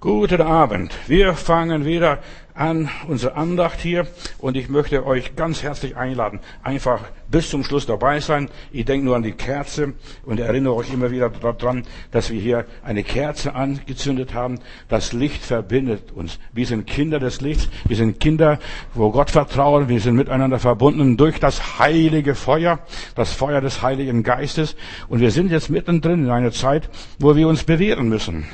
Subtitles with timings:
[0.00, 0.94] Guten Abend.
[1.08, 2.20] Wir fangen wieder
[2.54, 4.06] an unsere Andacht hier
[4.38, 8.48] und ich möchte euch ganz herzlich einladen, einfach bis zum Schluss dabei sein.
[8.70, 11.82] Ich denke nur an die Kerze und erinnere euch immer wieder daran,
[12.12, 14.60] dass wir hier eine Kerze angezündet haben.
[14.88, 16.38] Das Licht verbindet uns.
[16.52, 17.68] Wir sind Kinder des Lichts.
[17.88, 18.60] Wir sind Kinder,
[18.94, 19.88] wo Gott vertrauen.
[19.88, 22.78] Wir sind miteinander verbunden durch das heilige Feuer,
[23.16, 24.76] das Feuer des Heiligen Geistes.
[25.08, 26.88] Und wir sind jetzt mittendrin in einer Zeit,
[27.18, 28.46] wo wir uns bewähren müssen.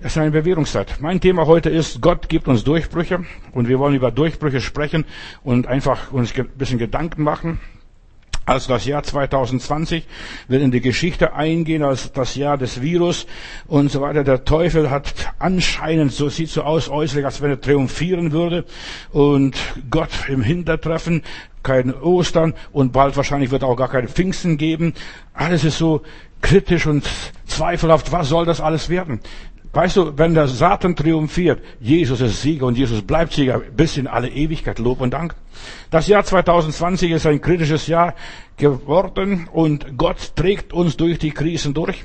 [0.00, 0.98] Es ist eine Bewährungszeit.
[1.00, 5.04] Mein Thema heute ist, Gott gibt uns Durchbrüche und wir wollen über Durchbrüche sprechen
[5.42, 7.58] und einfach uns ein bisschen Gedanken machen.
[8.46, 10.06] Also das Jahr 2020
[10.46, 13.26] wird in die Geschichte eingehen als das Jahr des Virus
[13.66, 14.22] und so weiter.
[14.22, 18.66] Der Teufel hat anscheinend, so sieht so aus äußerlich, als wenn er triumphieren würde
[19.10, 19.56] und
[19.90, 21.22] Gott im Hintertreffen,
[21.64, 24.94] kein Ostern und bald wahrscheinlich wird auch gar kein Pfingsten geben.
[25.34, 26.02] Alles ist so
[26.40, 27.04] kritisch und
[27.46, 28.12] zweifelhaft.
[28.12, 29.20] Was soll das alles werden?
[29.78, 34.08] Weißt du, wenn der Satan triumphiert, Jesus ist Sieger und Jesus bleibt Sieger bis in
[34.08, 34.80] alle Ewigkeit.
[34.80, 35.36] Lob und Dank.
[35.88, 38.16] Das Jahr 2020 ist ein kritisches Jahr
[38.56, 42.02] geworden und Gott trägt uns durch die Krisen durch.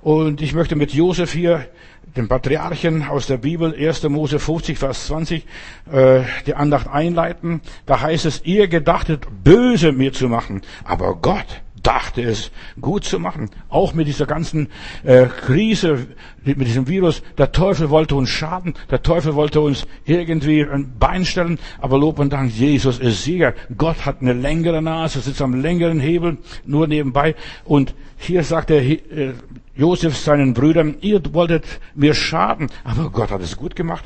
[0.00, 1.68] Und ich möchte mit Josef hier,
[2.16, 4.04] dem Patriarchen aus der Bibel, 1.
[4.04, 5.44] Mose 50, Vers 20,
[5.92, 7.60] äh, die Andacht einleiten.
[7.84, 13.18] Da heißt es, ihr gedachtet, böse mir zu machen, aber Gott dachte es gut zu
[13.18, 13.50] machen.
[13.68, 14.68] Auch mit dieser ganzen
[15.04, 16.06] äh, Krise,
[16.44, 17.22] mit diesem Virus.
[17.38, 18.74] Der Teufel wollte uns schaden.
[18.90, 21.58] Der Teufel wollte uns irgendwie ein Bein stellen.
[21.80, 23.54] Aber Lob und Dank, Jesus ist Sieger.
[23.76, 27.34] Gott hat eine längere Nase, sitzt am längeren Hebel, nur nebenbei.
[27.64, 29.34] Und hier sagt er, äh,
[29.74, 34.04] Josef seinen Brüdern, ihr wolltet mir schaden, aber Gott hat es gut gemacht.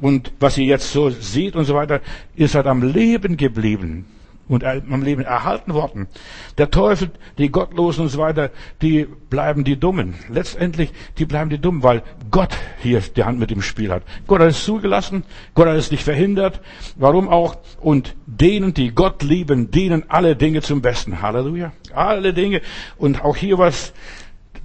[0.00, 2.00] Und was ihr jetzt so seht und so weiter,
[2.36, 4.06] ihr seid am Leben geblieben
[4.48, 6.08] und am Leben erhalten worden.
[6.56, 8.50] Der Teufel, die Gottlosen und so weiter,
[8.82, 10.14] die bleiben die Dummen.
[10.28, 14.02] Letztendlich, die bleiben die Dummen, weil Gott hier die Hand mit dem Spiel hat.
[14.26, 16.60] Gott hat es zugelassen, Gott hat es nicht verhindert.
[16.96, 17.56] Warum auch?
[17.80, 21.22] Und denen, die Gott lieben, dienen alle Dinge zum Besten.
[21.22, 21.72] Halleluja.
[21.92, 22.60] Alle Dinge.
[22.96, 23.92] Und auch hier was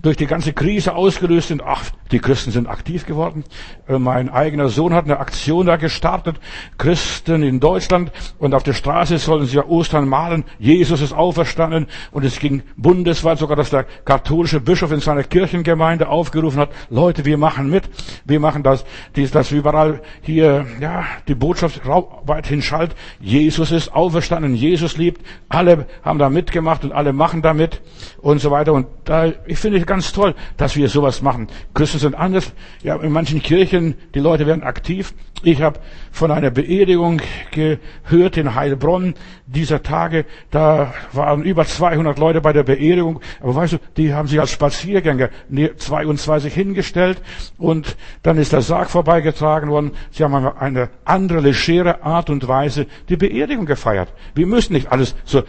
[0.04, 1.64] durch die ganze Krise ausgelöst sind.
[1.66, 3.44] Ach, die Christen sind aktiv geworden.
[3.88, 6.36] Äh, mein eigener Sohn hat eine Aktion da gestartet.
[6.78, 10.44] Christen in Deutschland und auf der Straße sollen sie ja Ostern malen.
[10.60, 16.10] Jesus ist auferstanden und es ging bundesweit sogar, dass der katholische Bischof in seiner Kirchengemeinde
[16.10, 17.90] aufgerufen hat, Leute, wir machen mit.
[18.26, 21.82] Wir machen das, dass überall hier, ja, die Botschaft
[22.26, 22.94] weithin schallt.
[23.22, 24.54] Jesus ist auferstanden.
[24.54, 25.26] Jesus liebt.
[25.48, 27.82] Alle haben da mitgemacht und alle machen damit
[28.22, 28.74] und so weiter.
[28.74, 31.46] Und da, ich finde ganz toll, dass wir sowas machen.
[31.76, 32.52] Christen sind anders.
[32.82, 35.14] Ja, in manchen Kirchen, die Leute werden aktiv.
[35.44, 35.80] Ich habe
[36.12, 37.22] von einer Beerdigung
[37.52, 39.14] gehört in Heilbronn
[39.46, 40.26] dieser Tage.
[40.50, 43.20] Da waren über 200 Leute bei der Beerdigung.
[43.40, 45.30] Aber weißt du, die haben sich als Spaziergänger
[45.78, 47.22] zwei und zwei sich hingestellt
[47.60, 49.92] und dann ist der Sarg vorbeigetragen worden.
[50.10, 54.12] Sie haben eine andere, legere Art und Weise die Beerdigung gefeiert.
[54.34, 55.44] Wir müssen nicht alles so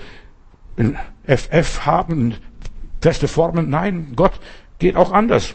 [0.77, 2.35] in FF haben,
[3.05, 3.69] feste Formen.
[3.69, 4.33] Nein, Gott
[4.79, 5.55] geht auch anders.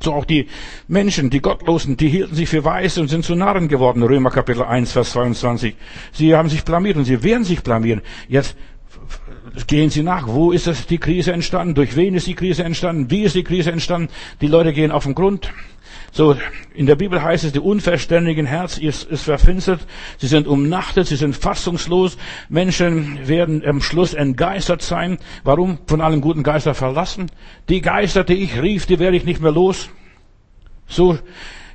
[0.00, 0.48] So auch die
[0.88, 4.02] Menschen, die Gottlosen, die hielten sich für Weise und sind zu Narren geworden.
[4.02, 5.76] Römer Kapitel 1, Vers 22.
[6.12, 8.00] Sie haben sich blamiert und sie werden sich blamieren.
[8.26, 8.56] Jetzt
[9.66, 10.26] gehen Sie nach.
[10.28, 11.74] Wo ist das, die Krise entstanden?
[11.74, 13.10] Durch wen ist die Krise entstanden?
[13.10, 14.08] Wie ist die Krise entstanden?
[14.40, 15.52] Die Leute gehen auf den Grund.
[16.14, 16.36] So,
[16.74, 19.80] in der Bibel heißt es, die unverständigen Herz ist, ist verfinstert,
[20.18, 22.18] sie sind umnachtet, sie sind fassungslos,
[22.50, 25.16] Menschen werden am Schluss entgeistert sein.
[25.42, 25.78] Warum?
[25.86, 27.30] Von allen guten Geistern verlassen.
[27.70, 29.88] Die Geister, die ich rief, die werde ich nicht mehr los.
[30.86, 31.18] So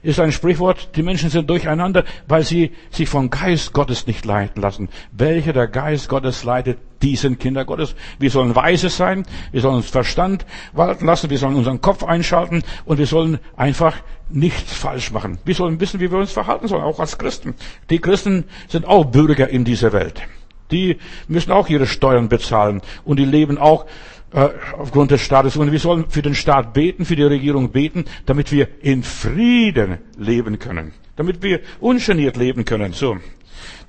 [0.03, 4.61] ist ein Sprichwort, die Menschen sind durcheinander, weil sie sich vom Geist Gottes nicht leiten
[4.61, 4.89] lassen.
[5.11, 7.95] Welcher der Geist Gottes leitet, die sind Kinder Gottes.
[8.19, 12.63] Wir sollen weise sein, wir sollen uns Verstand walten lassen, wir sollen unseren Kopf einschalten
[12.85, 13.97] und wir sollen einfach
[14.29, 15.37] nichts falsch machen.
[15.45, 17.55] Wir sollen wissen, wie wir uns verhalten sollen, auch als Christen.
[17.89, 20.21] Die Christen sind auch Bürger in dieser Welt.
[20.71, 23.85] Die müssen auch ihre Steuern bezahlen und die leben auch
[24.33, 25.55] äh, aufgrund des Staates.
[25.55, 29.99] Und wir sollen für den Staat beten, für die Regierung beten, damit wir in Frieden
[30.17, 30.93] leben können.
[31.15, 32.93] Damit wir ungeniert leben können.
[32.93, 33.17] So.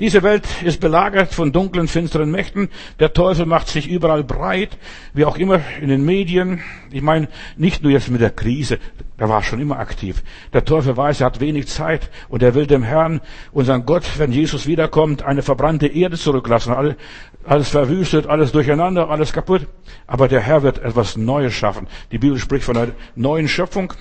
[0.00, 2.69] Diese Welt ist belagert von dunklen, finsteren Mächten.
[3.00, 4.79] Der Teufel macht sich überall breit,
[5.12, 6.61] wie auch immer in den Medien.
[6.93, 8.79] Ich meine, nicht nur jetzt mit der Krise,
[9.17, 10.23] da war schon immer aktiv.
[10.53, 13.20] Der Teufel weiß, er hat wenig Zeit und er will dem Herrn,
[13.53, 16.97] unseren Gott, wenn Jesus wiederkommt, eine verbrannte Erde zurücklassen.
[17.44, 19.67] Alles verwüstet, alles durcheinander, alles kaputt.
[20.06, 21.88] Aber der Herr wird etwas Neues schaffen.
[22.12, 23.93] Die Bibel spricht von einer neuen Schöpfung.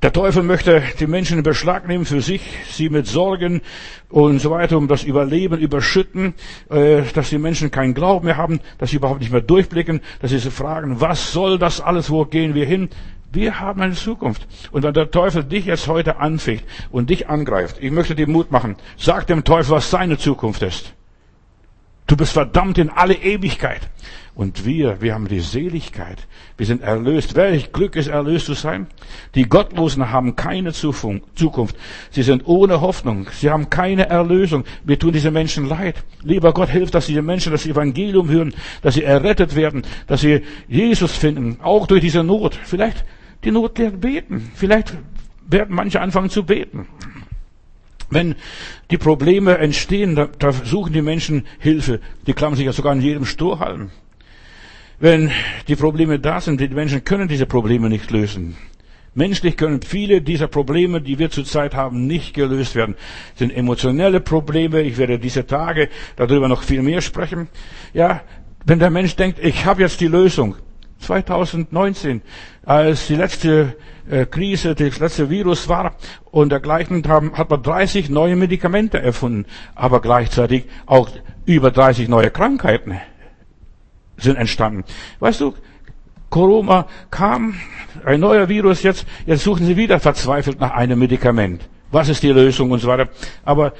[0.00, 2.40] Der Teufel möchte die Menschen in Beschlag nehmen für sich,
[2.70, 3.62] sie mit Sorgen
[4.08, 6.34] und so weiter um das Überleben überschütten,
[6.70, 10.30] äh, dass die Menschen keinen Glauben mehr haben, dass sie überhaupt nicht mehr durchblicken, dass
[10.30, 12.90] sie sich fragen, was soll das alles, wo gehen wir hin?
[13.32, 14.46] Wir haben eine Zukunft.
[14.70, 18.52] Und wenn der Teufel dich jetzt heute anficht und dich angreift, ich möchte dir Mut
[18.52, 20.94] machen, sag dem Teufel, was seine Zukunft ist.
[22.06, 23.90] Du bist verdammt in alle Ewigkeit.
[24.38, 26.28] Und wir, wir haben die Seligkeit.
[26.56, 27.34] Wir sind erlöst.
[27.34, 28.86] Welch Glück ist erlöst zu sein?
[29.34, 31.74] Die Gottlosen haben keine Zukunft.
[32.12, 33.26] Sie sind ohne Hoffnung.
[33.32, 34.62] Sie haben keine Erlösung.
[34.84, 36.04] Wir tun diese Menschen leid.
[36.22, 40.42] Lieber Gott, hilf, dass diese Menschen das Evangelium hören, dass sie errettet werden, dass sie
[40.68, 42.54] Jesus finden, auch durch diese Not.
[42.62, 43.04] Vielleicht
[43.42, 44.52] die Not lehrt beten.
[44.54, 44.96] Vielleicht
[45.48, 46.86] werden manche anfangen zu beten.
[48.08, 48.36] Wenn
[48.92, 51.98] die Probleme entstehen, da, da suchen die Menschen Hilfe.
[52.28, 53.90] Die klammern sich ja sogar an jedem Strohhalm.
[55.00, 55.30] Wenn
[55.68, 58.56] die Probleme da sind, die Menschen können diese Probleme nicht lösen.
[59.14, 62.96] Menschlich können viele dieser Probleme, die wir zurzeit haben, nicht gelöst werden.
[63.30, 64.82] Das sind emotionelle Probleme.
[64.82, 67.46] Ich werde diese Tage darüber noch viel mehr sprechen.
[67.94, 68.22] Ja,
[68.64, 70.56] wenn der Mensch denkt, ich habe jetzt die Lösung.
[70.98, 72.22] 2019,
[72.64, 73.76] als die letzte
[74.10, 75.94] äh, Krise, das letzte Virus war
[76.32, 79.46] und dergleichen haben, hat man 30 neue Medikamente erfunden,
[79.76, 81.08] aber gleichzeitig auch
[81.46, 83.00] über 30 neue Krankheiten
[84.18, 84.84] sind entstanden.
[85.20, 85.54] Weißt du,
[86.30, 87.54] Corona kam,
[88.04, 91.68] ein neuer Virus jetzt, jetzt suchen sie wieder verzweifelt nach einem Medikament.
[91.90, 93.08] Was ist die Lösung und so weiter.
[93.44, 93.72] Aber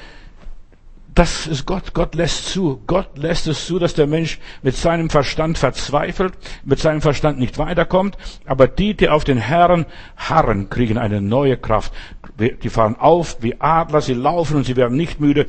[1.18, 1.94] das ist Gott.
[1.94, 2.80] Gott lässt zu.
[2.86, 7.58] Gott lässt es zu, dass der Mensch mit seinem Verstand verzweifelt, mit seinem Verstand nicht
[7.58, 8.16] weiterkommt.
[8.46, 9.84] Aber die, die auf den Herrn
[10.16, 11.92] harren, kriegen eine neue Kraft.
[12.38, 15.46] Die fahren auf wie Adler, sie laufen und sie werden nicht müde.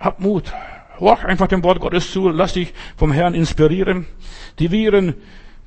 [0.00, 0.52] Hab Mut.
[1.00, 4.06] Horch einfach dem Wort Gottes zu, lass dich vom Herrn inspirieren.
[4.58, 5.14] Die Viren,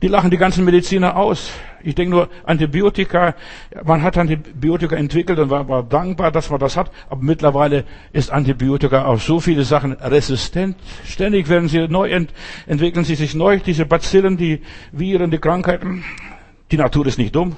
[0.02, 1.52] die lachen die ganzen Mediziner aus.
[1.84, 3.36] Ich denke nur Antibiotika.
[3.84, 6.92] Man hat Antibiotika entwickelt und war, war, dankbar, dass man das hat.
[7.10, 7.84] Aber mittlerweile
[8.14, 10.76] ist Antibiotika auf so viele Sachen resistent.
[11.04, 12.32] Ständig werden sie neu ent,
[12.68, 13.60] entwickeln sie sich neu.
[13.60, 16.04] Diese Bazillen, die Viren, die Krankheiten.
[16.72, 17.56] Die Natur ist nicht dumm.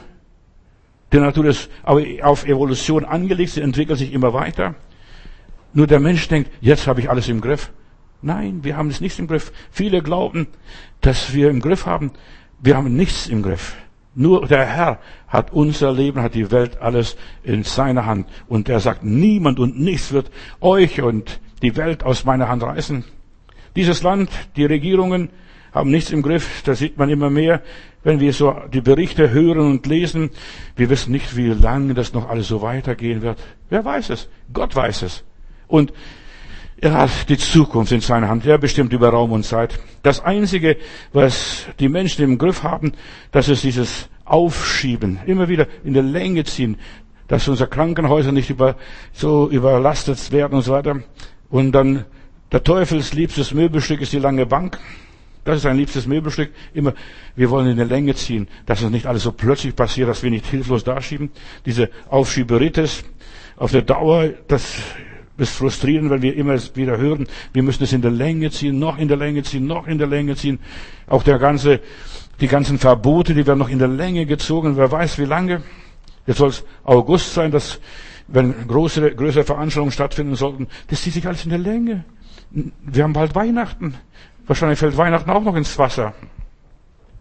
[1.11, 3.51] Die Natur ist auf Evolution angelegt.
[3.51, 4.75] Sie entwickelt sich immer weiter.
[5.73, 7.71] Nur der Mensch denkt, jetzt habe ich alles im Griff.
[8.21, 9.51] Nein, wir haben es nicht im Griff.
[9.71, 10.47] Viele glauben,
[11.01, 12.11] dass wir im Griff haben.
[12.59, 13.75] Wir haben nichts im Griff.
[14.15, 18.27] Nur der Herr hat unser Leben, hat die Welt alles in seiner Hand.
[18.47, 23.05] Und er sagt, niemand und nichts wird euch und die Welt aus meiner Hand reißen.
[23.75, 25.29] Dieses Land, die Regierungen
[25.71, 26.63] haben nichts im Griff.
[26.63, 27.61] Da sieht man immer mehr,
[28.03, 30.31] wenn wir so die Berichte hören und lesen.
[30.75, 33.39] Wir wissen nicht, wie lange das noch alles so weitergehen wird.
[33.69, 34.27] Wer weiß es?
[34.51, 35.23] Gott weiß es.
[35.69, 35.93] Und
[36.81, 38.45] er hat die Zukunft in seiner Hand.
[38.45, 39.79] Er bestimmt über Raum und Zeit.
[40.01, 40.77] Das Einzige,
[41.13, 42.93] was die Menschen im Griff haben,
[43.31, 45.19] das ist dieses Aufschieben.
[45.25, 46.77] Immer wieder in der Länge ziehen.
[47.27, 48.75] Dass unsere Krankenhäuser nicht über,
[49.13, 51.03] so überlastet werden und so weiter.
[51.49, 52.05] Und dann
[52.51, 54.79] der Teufels liebstes Möbelstück ist die lange Bank.
[55.43, 56.51] Das ist ein liebstes Möbelstück.
[56.73, 56.93] Immer,
[57.35, 60.31] wir wollen in der Länge ziehen, dass es nicht alles so plötzlich passiert, dass wir
[60.31, 61.29] nicht hilflos daschieben.
[61.65, 63.03] Diese Aufschieberitis
[63.57, 64.75] auf der Dauer, das
[65.39, 68.97] ist frustrierend, weil wir immer wieder hören, wir müssen es in der Länge ziehen, noch
[68.97, 70.59] in der Länge ziehen, noch in der Länge ziehen.
[71.07, 71.79] Auch der ganze,
[72.41, 74.77] die ganzen Verbote, die werden noch in der Länge gezogen.
[74.77, 75.63] Wer weiß, wie lange.
[76.27, 77.79] Jetzt soll es August sein, dass,
[78.27, 82.03] wenn größere, größere Veranstaltungen stattfinden sollten, das zieht sich alles in der Länge.
[82.51, 83.95] Wir haben bald Weihnachten.
[84.45, 86.13] Wahrscheinlich fällt Weihnachten auch noch ins Wasser.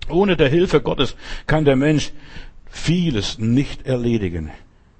[0.08, 1.16] Ohne der Hilfe Gottes
[1.46, 2.12] kann der Mensch
[2.70, 4.50] vieles nicht erledigen.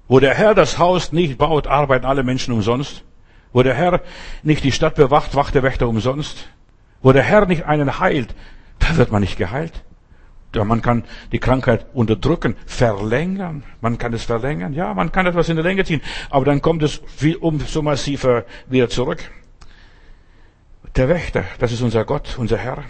[0.07, 3.03] Wo der Herr das Haus nicht baut, arbeiten alle Menschen umsonst.
[3.51, 4.01] Wo der Herr
[4.43, 6.49] nicht die Stadt bewacht, wacht der Wächter umsonst.
[7.01, 8.35] Wo der Herr nicht einen heilt,
[8.79, 9.83] da wird man nicht geheilt.
[10.53, 13.63] Man kann die Krankheit unterdrücken, verlängern.
[13.81, 14.73] Man kann es verlängern.
[14.73, 16.01] Ja, man kann etwas in der Länge ziehen.
[16.31, 19.19] Aber dann kommt es viel umso massiver wieder zurück.
[20.95, 22.83] Der Wächter, das ist unser Gott, unser Herr.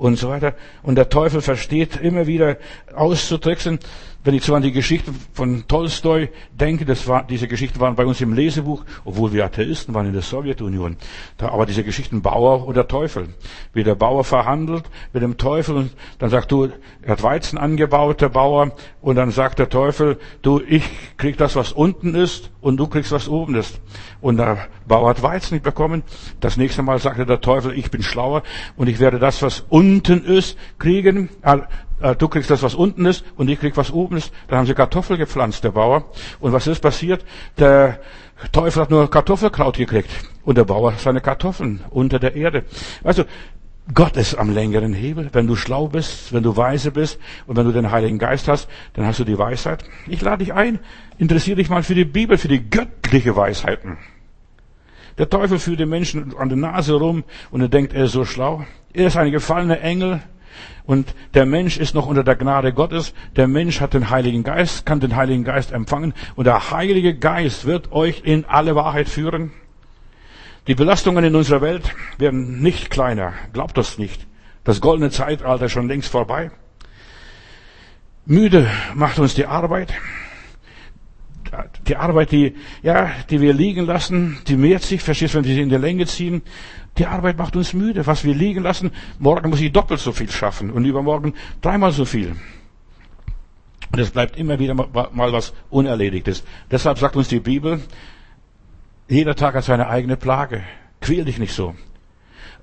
[0.00, 0.54] Und so weiter.
[0.82, 2.56] Und der Teufel versteht immer wieder
[2.94, 3.78] auszutricksen.
[4.24, 8.06] Wenn ich so an die Geschichten von Tolstoi denke, das war, diese Geschichten waren bei
[8.06, 10.96] uns im Lesebuch, obwohl wir Atheisten waren in der Sowjetunion.
[11.36, 13.28] Da, aber diese Geschichten Bauer oder Teufel.
[13.74, 16.70] Wie der Bauer verhandelt mit dem Teufel und dann sagt du,
[17.02, 20.84] er hat Weizen angebaut, der Bauer, und dann sagt der Teufel, du, ich
[21.18, 23.80] krieg das, was unten ist, und du kriegst, was oben ist.
[24.20, 26.02] Und der Bauer hat Weizen nicht bekommen.
[26.40, 28.42] Das nächste Mal sagte der Teufel, ich bin schlauer
[28.76, 31.30] und ich werde das, was unten ist, kriegen.
[31.42, 34.32] Äh, du kriegst das, was unten ist, und ich krieg, was oben ist.
[34.48, 36.06] Dann haben sie Kartoffel gepflanzt, der Bauer.
[36.40, 37.24] Und was ist passiert?
[37.56, 38.00] Der
[38.52, 40.10] Teufel hat nur Kartoffelkraut gekriegt.
[40.44, 42.64] Und der Bauer seine Kartoffeln unter der Erde.
[43.04, 43.24] Also,
[43.94, 45.30] Gott ist am längeren Hebel.
[45.32, 48.68] Wenn du schlau bist, wenn du weise bist und wenn du den Heiligen Geist hast,
[48.94, 49.84] dann hast du die Weisheit.
[50.08, 50.80] Ich lade dich ein,
[51.18, 53.98] interessiere dich mal für die Bibel, für die göttliche Weisheiten.
[55.18, 58.24] Der Teufel führt den Menschen an der Nase rum und er denkt, er ist so
[58.24, 58.64] schlau.
[58.92, 60.20] Er ist ein gefallener Engel
[60.84, 63.14] Und der Mensch ist noch unter der Gnade Gottes.
[63.36, 66.14] Der Mensch hat den Heiligen Geist, kann den Heiligen Geist empfangen.
[66.36, 69.52] Und der Heilige Geist wird euch in alle Wahrheit führen.
[70.66, 73.32] Die Belastungen in unserer Welt werden nicht kleiner.
[73.52, 74.26] Glaubt das nicht.
[74.64, 76.50] Das goldene Zeitalter ist schon längst vorbei.
[78.26, 79.94] Müde macht uns die Arbeit.
[81.86, 85.54] Die Arbeit, die, ja, die wir liegen lassen, die mehrt sich, verstehst du, wenn wir
[85.54, 86.42] sie in der Länge ziehen.
[86.98, 88.06] Die Arbeit macht uns müde.
[88.06, 92.04] Was wir liegen lassen, morgen muss ich doppelt so viel schaffen und übermorgen dreimal so
[92.04, 92.36] viel.
[93.92, 96.44] Und es bleibt immer wieder mal was Unerledigtes.
[96.70, 97.80] Deshalb sagt uns die Bibel,
[99.08, 100.62] jeder Tag hat seine eigene Plage.
[101.00, 101.74] Quäl dich nicht so.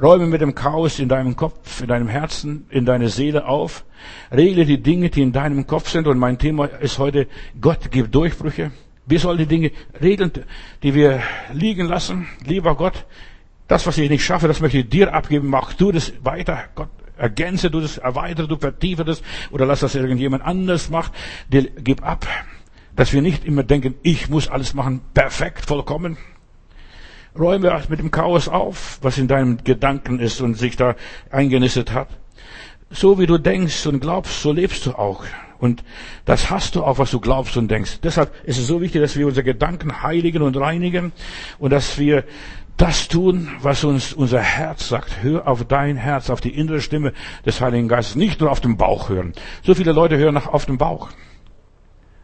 [0.02, 3.84] Räume mit dem Chaos in deinem Kopf, in deinem Herzen, in deine Seele auf.
[4.32, 6.08] Regle die Dinge, die in deinem Kopf sind.
[6.08, 7.28] Und mein Thema ist heute,
[7.60, 8.72] Gott gibt Durchbrüche.
[9.08, 10.32] Wir sollen die Dinge regeln,
[10.84, 12.28] die wir liegen lassen.
[12.46, 13.06] Lieber Gott,
[13.68, 15.50] das, was ich nicht schaffe, das möchte ich dir abgeben.
[15.50, 16.66] Mach du das weiter.
[16.76, 19.24] Gott, ergänze du das, erweitere du, vertiefe das.
[19.50, 21.12] Oder lass das irgendjemand anders machen.
[21.50, 22.28] Gib ab.
[22.96, 26.18] Dass wir nicht immer denken, ich muss alles machen, perfekt, vollkommen.
[27.40, 30.96] Räume mit dem Chaos auf, was in deinem Gedanken ist und sich da
[31.30, 32.10] eingenistet hat.
[32.90, 35.24] So wie du denkst und glaubst, so lebst du auch.
[35.60, 35.84] Und
[36.26, 38.00] das hast du auch, was du glaubst und denkst.
[38.02, 41.12] Deshalb ist es so wichtig, dass wir unsere Gedanken heiligen und reinigen
[41.58, 42.24] und dass wir
[42.78, 45.24] das tun, was uns unser Herz sagt.
[45.24, 47.12] Hör auf dein Herz, auf die innere Stimme
[47.44, 48.16] des Heiligen Geistes.
[48.16, 49.34] Nicht nur auf den Bauch hören.
[49.64, 51.10] So viele Leute hören nach auf den Bauch.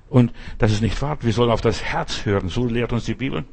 [0.10, 1.17] Und das ist nicht wahr.
[1.22, 2.50] Wir sollen auf das Herz hören.
[2.50, 3.46] So lehrt uns die Bibel.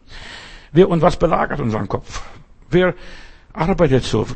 [0.72, 2.22] Wer und was belagert unseren Kopf?
[2.70, 2.94] Wer
[3.52, 4.26] arbeitet so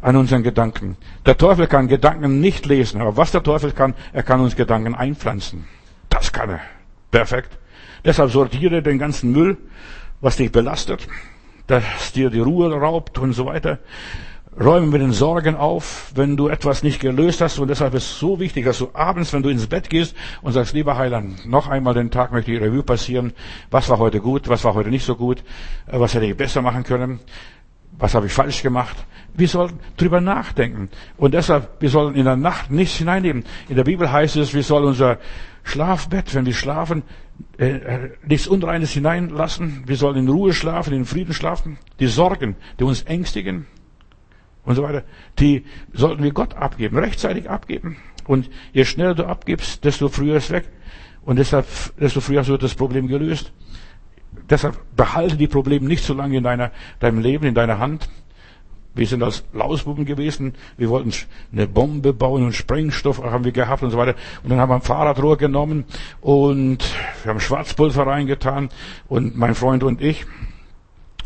[0.00, 0.96] an unseren Gedanken?
[1.26, 4.94] Der Teufel kann Gedanken nicht lesen, aber was der Teufel kann, er kann uns Gedanken
[4.94, 5.66] einpflanzen.
[6.08, 6.60] Das kann er.
[7.10, 7.58] Perfekt.
[8.04, 9.56] Deshalb sortiere den ganzen Müll,
[10.20, 11.06] was dich belastet,
[11.66, 13.78] das dir die Ruhe raubt und so weiter.
[14.60, 17.58] Räume mit den Sorgen auf, wenn du etwas nicht gelöst hast.
[17.58, 20.52] Und deshalb ist es so wichtig, dass du abends, wenn du ins Bett gehst und
[20.52, 23.32] sagst, lieber Heiland, noch einmal den Tag möchte ich Revue passieren.
[23.70, 24.48] Was war heute gut?
[24.48, 25.42] Was war heute nicht so gut?
[25.86, 27.20] Äh, was hätte ich besser machen können?
[27.92, 28.96] Was habe ich falsch gemacht?
[29.32, 30.90] Wir sollten drüber nachdenken.
[31.16, 33.44] Und deshalb, wir sollen in der Nacht nichts hineinnehmen.
[33.70, 35.18] In der Bibel heißt es, wir sollen unser
[35.62, 37.04] Schlafbett, wenn wir schlafen,
[37.58, 39.84] äh, äh nichts Unreines hineinlassen.
[39.86, 41.78] Wir sollen in Ruhe schlafen, in Frieden schlafen.
[42.00, 43.66] Die Sorgen, die uns ängstigen,
[44.64, 45.02] und so weiter,
[45.38, 47.96] die sollten wir Gott abgeben, rechtzeitig abgeben.
[48.26, 50.68] Und je schneller du abgibst, desto früher ist es weg.
[51.24, 51.66] Und deshalb,
[51.98, 53.52] desto früher wird das Problem gelöst.
[54.48, 58.08] Deshalb behalte die Probleme nicht so lange in deiner, deinem Leben, in deiner Hand.
[58.94, 60.54] Wir sind als Lausbuben gewesen.
[60.76, 61.12] Wir wollten
[61.52, 64.14] eine Bombe bauen und Sprengstoff haben wir gehabt und so weiter.
[64.42, 65.84] Und dann haben wir ein Fahrradrohr genommen
[66.20, 66.78] und
[67.22, 68.68] wir haben Schwarzpulver reingetan
[69.08, 70.26] und mein Freund und ich.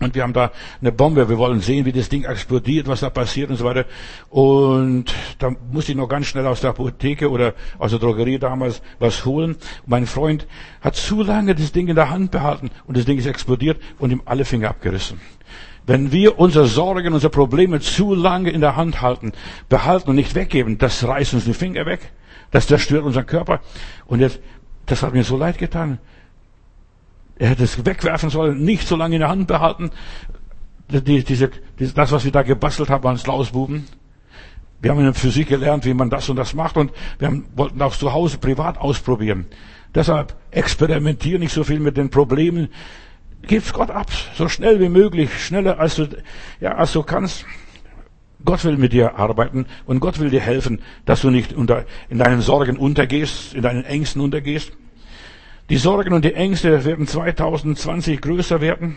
[0.01, 1.29] Und wir haben da eine Bombe.
[1.29, 3.87] Wir wollen sehen, wie das Ding explodiert, was da passiert und so weiter.
[4.29, 5.07] Und
[5.39, 9.25] da musste ich noch ganz schnell aus der Apotheke oder aus der Drogerie damals was
[9.25, 9.53] holen.
[9.53, 10.47] Und mein Freund
[10.83, 14.11] hat zu lange das Ding in der Hand behalten und das Ding ist explodiert und
[14.11, 15.21] ihm alle Finger abgerissen.
[15.87, 19.33] Wenn wir unsere Sorgen, unsere Probleme zu lange in der Hand halten,
[19.69, 22.13] behalten und nicht weggeben, das reißt uns die Finger weg.
[22.51, 23.61] Das zerstört unseren Körper.
[24.07, 24.41] Und jetzt,
[24.87, 25.99] das hat mir so leid getan.
[27.39, 29.91] Er hätte es wegwerfen sollen, nicht so lange in der Hand behalten.
[30.89, 33.85] Die, diese, die, das, was wir da gebastelt haben, waren Slausbuben.
[34.81, 37.47] Wir haben in der Physik gelernt, wie man das und das macht und wir haben,
[37.57, 39.47] wollten auch zu Hause privat ausprobieren.
[39.95, 42.69] Deshalb experimentiere nicht so viel mit den Problemen.
[43.43, 46.09] Gib's Gott ab, so schnell wie möglich, schneller als du,
[46.61, 47.47] ja, als du kannst.
[48.45, 52.19] Gott will mit dir arbeiten und Gott will dir helfen, dass du nicht unter, in
[52.19, 54.73] deinen Sorgen untergehst, in deinen Ängsten untergehst.
[55.69, 58.97] Die Sorgen und die Ängste werden 2020 größer werden.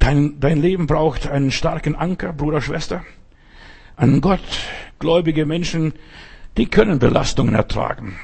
[0.00, 3.04] Dein, dein Leben braucht einen starken Anker, Bruder, Schwester.
[3.94, 4.40] An Gott
[4.98, 5.92] gläubige Menschen,
[6.56, 8.18] die können Belastungen ertragen.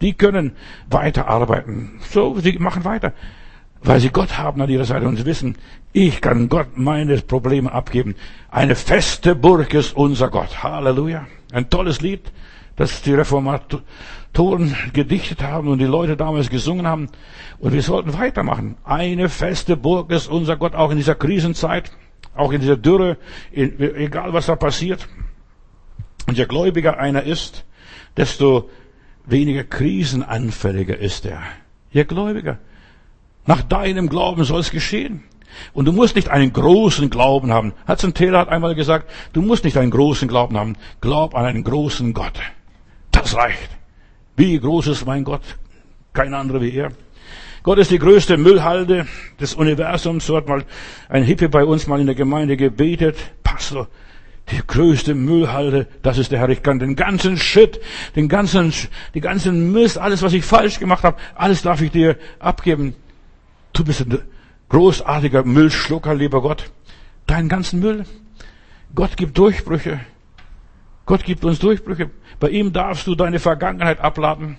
[0.00, 0.52] Die können
[0.88, 2.00] weiterarbeiten.
[2.08, 3.12] So, sie machen weiter.
[3.82, 5.56] Weil sie Gott haben an ihrer Seite und sie wissen,
[5.92, 8.14] ich kann Gott meine Probleme abgeben.
[8.50, 10.62] Eine feste Burg ist unser Gott.
[10.62, 11.26] Halleluja.
[11.52, 12.30] Ein tolles Lied,
[12.80, 13.84] das die Reformatoren
[14.32, 17.08] Toren gedichtet haben und die Leute damals gesungen haben.
[17.58, 18.76] Und wir sollten weitermachen.
[18.84, 21.90] Eine feste Burg ist unser Gott, auch in dieser Krisenzeit,
[22.34, 23.18] auch in dieser Dürre,
[23.52, 25.08] egal was da passiert.
[26.26, 27.66] Und je gläubiger einer ist,
[28.16, 28.70] desto
[29.26, 31.42] weniger krisenanfälliger ist er.
[31.90, 32.58] Je gläubiger.
[33.44, 35.24] Nach deinem Glauben soll es geschehen.
[35.72, 37.74] Und du musst nicht einen großen Glauben haben.
[37.86, 40.76] Hudson Taylor hat einmal gesagt, du musst nicht einen großen Glauben haben.
[41.00, 42.40] Glaub an einen großen Gott.
[43.20, 43.68] Das reicht.
[44.36, 45.42] Wie groß ist mein Gott?
[46.14, 46.90] Kein anderer wie er.
[47.62, 49.06] Gott ist die größte Müllhalde
[49.38, 50.24] des Universums.
[50.24, 50.64] So hat mal
[51.10, 53.16] ein Hippie bei uns mal in der Gemeinde gebetet.
[53.42, 53.88] Pastor,
[54.50, 56.48] die größte Müllhalde, das ist der Herr.
[56.48, 57.78] Ich kann den ganzen Shit,
[58.16, 58.72] den ganzen,
[59.12, 62.94] die ganzen Mist, alles, was ich falsch gemacht habe, alles darf ich dir abgeben.
[63.74, 64.18] Du bist ein
[64.70, 66.70] großartiger Müllschlucker, lieber Gott.
[67.26, 68.06] Deinen ganzen Müll.
[68.94, 70.00] Gott gibt Durchbrüche.
[71.10, 72.08] Gott gibt uns Durchbrüche.
[72.38, 74.58] Bei ihm darfst du deine Vergangenheit abladen.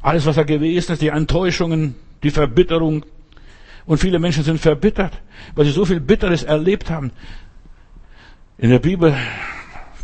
[0.00, 3.04] Alles, was er gewesen ist, die Enttäuschungen, die Verbitterung.
[3.84, 5.20] Und viele Menschen sind verbittert,
[5.56, 7.10] weil sie so viel Bitteres erlebt haben.
[8.58, 9.12] In der Bibel,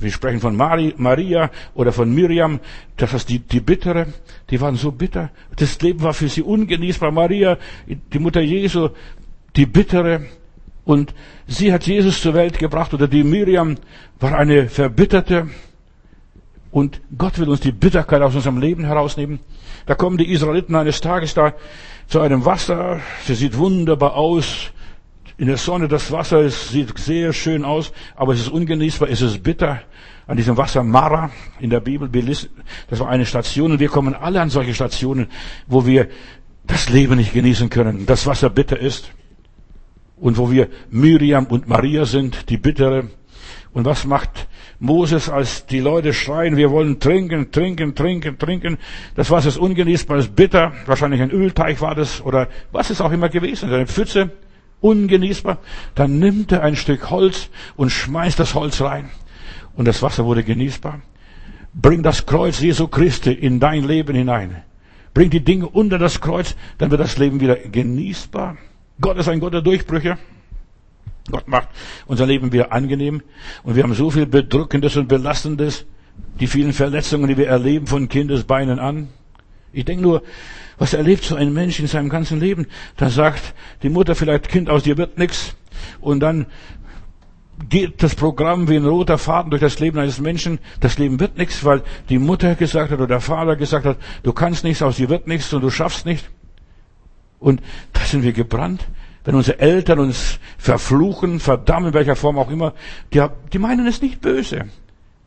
[0.00, 2.58] wir sprechen von Maria oder von Miriam,
[2.96, 4.08] das ist die, die Bittere,
[4.50, 5.30] die waren so bitter.
[5.54, 7.12] Das Leben war für sie ungenießbar.
[7.12, 8.88] Maria, die Mutter Jesu,
[9.54, 10.22] die Bittere.
[10.84, 11.14] Und
[11.46, 13.76] sie hat Jesus zur Welt gebracht, oder die Miriam
[14.18, 15.48] war eine Verbitterte.
[16.70, 19.40] Und Gott will uns die Bitterkeit aus unserem Leben herausnehmen.
[19.86, 21.54] Da kommen die Israeliten eines Tages da
[22.08, 23.00] zu einem Wasser.
[23.24, 24.72] Sie sieht wunderbar aus
[25.38, 29.22] in der Sonne, das Wasser ist, sieht sehr schön aus, aber es ist ungenießbar, es
[29.22, 29.80] ist bitter.
[30.28, 34.40] An diesem Wasser Mara in der Bibel, das war eine Station und wir kommen alle
[34.40, 35.26] an solche Stationen,
[35.66, 36.08] wo wir
[36.64, 39.10] das Leben nicht genießen können, das Wasser bitter ist.
[40.22, 43.08] Und wo wir Miriam und Maria sind, die bittere.
[43.72, 44.46] Und was macht
[44.78, 48.78] Moses, als die Leute schreien, wir wollen trinken, trinken, trinken, trinken.
[49.16, 50.74] Das Wasser ist ungenießbar, ist bitter.
[50.86, 53.68] Wahrscheinlich ein Ölteich war das oder was ist auch immer gewesen.
[53.72, 54.30] Eine Pfütze
[54.80, 55.58] ungenießbar.
[55.96, 59.10] Dann nimmt er ein Stück Holz und schmeißt das Holz rein.
[59.74, 61.00] Und das Wasser wurde genießbar.
[61.74, 64.62] Bring das Kreuz Jesu Christi in dein Leben hinein.
[65.14, 68.56] Bring die Dinge unter das Kreuz, dann wird das Leben wieder genießbar.
[69.00, 70.18] Gott ist ein Gott der Durchbrüche.
[71.30, 71.68] Gott macht
[72.06, 73.22] unser Leben wieder angenehm.
[73.62, 75.86] Und wir haben so viel Bedrückendes und Belastendes.
[76.40, 79.08] Die vielen Verletzungen, die wir erleben von Kindesbeinen an.
[79.72, 80.22] Ich denke nur,
[80.78, 82.66] was erlebt so ein Mensch in seinem ganzen Leben?
[82.96, 85.54] Da sagt die Mutter vielleicht, Kind, aus dir wird nichts.
[86.00, 86.46] Und dann
[87.68, 90.58] geht das Programm wie ein roter Faden durch das Leben eines Menschen.
[90.80, 94.32] Das Leben wird nichts, weil die Mutter gesagt hat oder der Vater gesagt hat, du
[94.32, 96.28] kannst nichts, aus dir wird nichts und du schaffst nicht.
[97.42, 97.60] Und
[97.92, 98.86] da sind wir gebrannt.
[99.24, 102.72] Wenn unsere Eltern uns verfluchen, verdammen, in welcher Form auch immer,
[103.12, 104.66] die, die meinen es nicht böse.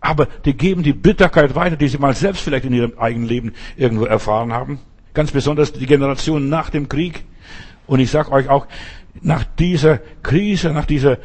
[0.01, 3.53] Aber die geben die Bitterkeit weiter, die sie mal selbst vielleicht in ihrem eigenen Leben
[3.77, 4.79] irgendwo erfahren haben.
[5.13, 7.23] Ganz besonders die Generation nach dem Krieg.
[7.87, 8.67] Und ich sage euch auch,
[9.21, 11.17] nach dieser Krise, nach dieser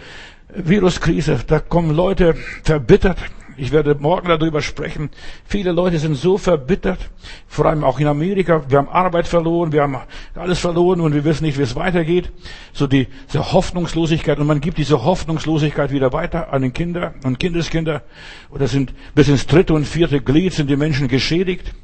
[0.55, 3.19] Viruskrise, da kommen Leute verbittert.
[3.61, 5.11] Ich werde morgen darüber sprechen.
[5.45, 6.99] Viele Leute sind so verbittert,
[7.47, 8.65] vor allem auch in Amerika.
[8.69, 9.99] Wir haben Arbeit verloren, wir haben
[10.35, 12.33] alles verloren und wir wissen nicht, wie es weitergeht.
[12.73, 17.39] So die, diese Hoffnungslosigkeit und man gibt diese Hoffnungslosigkeit wieder weiter an den Kinder und
[17.39, 18.03] Kindeskinder.
[18.51, 21.75] Oder sind bis ins dritte und vierte Glied sind die Menschen geschädigt.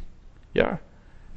[0.55, 0.79] Ja,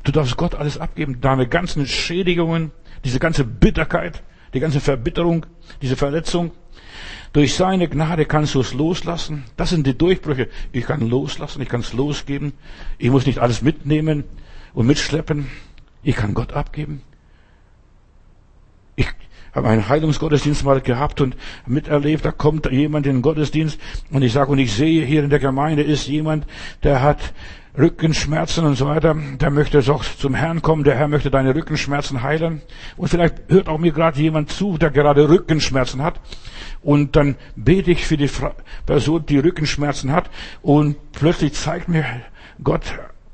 [0.04, 2.72] Du darfst Gott alles abgeben, deine ganzen Schädigungen,
[3.04, 4.24] diese ganze Bitterkeit,
[4.54, 5.46] die ganze Verbitterung,
[5.82, 6.52] diese Verletzung.
[7.32, 9.46] Durch seine Gnade kannst du es loslassen.
[9.56, 10.50] Das sind die Durchbrüche.
[10.72, 12.54] Ich kann loslassen, ich kann es losgeben.
[12.98, 14.24] Ich muss nicht alles mitnehmen
[14.74, 15.48] und mitschleppen.
[16.02, 17.02] Ich kann Gott abgeben.
[18.96, 19.08] Ich
[19.54, 23.80] habe einen Heilungsgottesdienst mal gehabt und miterlebt, da kommt jemand in den Gottesdienst
[24.12, 26.46] und ich sage, und ich sehe hier in der Gemeinde ist jemand,
[26.84, 27.34] der hat
[27.78, 32.24] Rückenschmerzen und so weiter, der möchte doch zum Herrn kommen, der Herr möchte deine Rückenschmerzen
[32.24, 32.62] heilen.
[32.98, 36.20] Und vielleicht hört auch mir gerade jemand zu, der gerade Rückenschmerzen hat.
[36.82, 38.30] Und dann bete ich für die
[38.86, 40.30] Person, die Rückenschmerzen hat.
[40.62, 42.06] Und plötzlich zeigt mir
[42.64, 42.84] Gott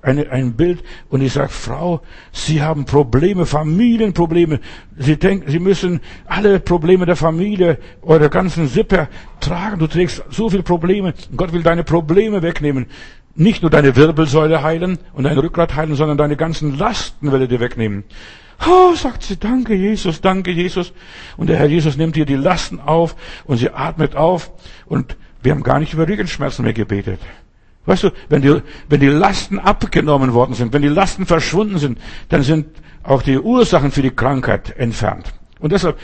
[0.01, 4.59] eine, ein Bild und ich sage, Frau, Sie haben Probleme, Familienprobleme.
[4.97, 9.07] Sie denken, Sie müssen alle Probleme der Familie oder ganzen Sippe
[9.39, 9.79] tragen.
[9.79, 11.13] Du trägst so viele Probleme.
[11.35, 12.85] Gott will deine Probleme wegnehmen
[13.35, 17.47] nicht nur deine Wirbelsäule heilen und dein Rückgrat heilen, sondern deine ganzen Lasten will er
[17.47, 18.05] dir wegnehmen.
[18.65, 20.93] Oh, sagt sie, danke Jesus, danke Jesus.
[21.35, 24.51] Und der Herr Jesus nimmt dir die Lasten auf und sie atmet auf
[24.85, 27.19] und wir haben gar nicht über Rückenschmerzen mehr gebetet.
[27.85, 31.99] Weißt du, wenn die, wenn die Lasten abgenommen worden sind, wenn die Lasten verschwunden sind,
[32.29, 32.67] dann sind
[33.03, 35.33] auch die Ursachen für die Krankheit entfernt.
[35.59, 35.99] Und deshalb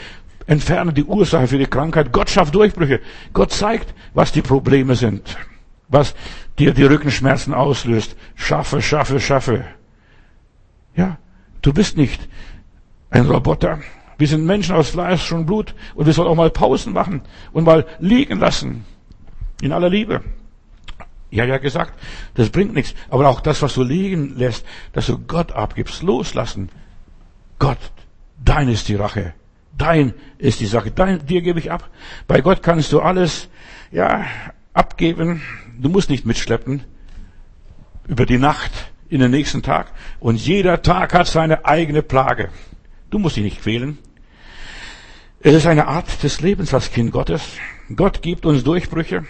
[0.46, 2.12] entferne die Ursache für die Krankheit.
[2.12, 3.00] Gott schafft Durchbrüche.
[3.32, 5.36] Gott zeigt, was die Probleme sind
[5.92, 6.14] was
[6.58, 8.16] dir die Rückenschmerzen auslöst.
[8.34, 9.64] Schaffe, schaffe, schaffe.
[10.96, 11.18] Ja,
[11.60, 12.28] du bist nicht
[13.10, 13.80] ein Roboter.
[14.18, 17.64] Wir sind Menschen aus Fleisch und Blut und wir sollen auch mal Pausen machen und
[17.64, 18.84] mal liegen lassen.
[19.60, 20.22] In aller Liebe.
[21.30, 21.94] Ja, ja gesagt,
[22.34, 22.94] das bringt nichts.
[23.08, 26.68] Aber auch das, was du liegen lässt, dass du Gott abgibst, loslassen.
[27.58, 27.78] Gott,
[28.44, 29.34] dein ist die Rache.
[29.76, 30.90] Dein ist die Sache.
[30.90, 31.88] Dein, dir gebe ich ab.
[32.26, 33.48] Bei Gott kannst du alles,
[33.90, 34.24] ja,
[34.74, 35.42] abgeben.
[35.78, 36.84] Du musst nicht mitschleppen
[38.06, 38.72] über die Nacht
[39.08, 39.92] in den nächsten Tag.
[40.20, 42.48] Und jeder Tag hat seine eigene Plage.
[43.10, 43.98] Du musst dich nicht quälen.
[45.40, 47.42] Es ist eine Art des Lebens als Kind Gottes.
[47.94, 49.24] Gott gibt uns Durchbrüche.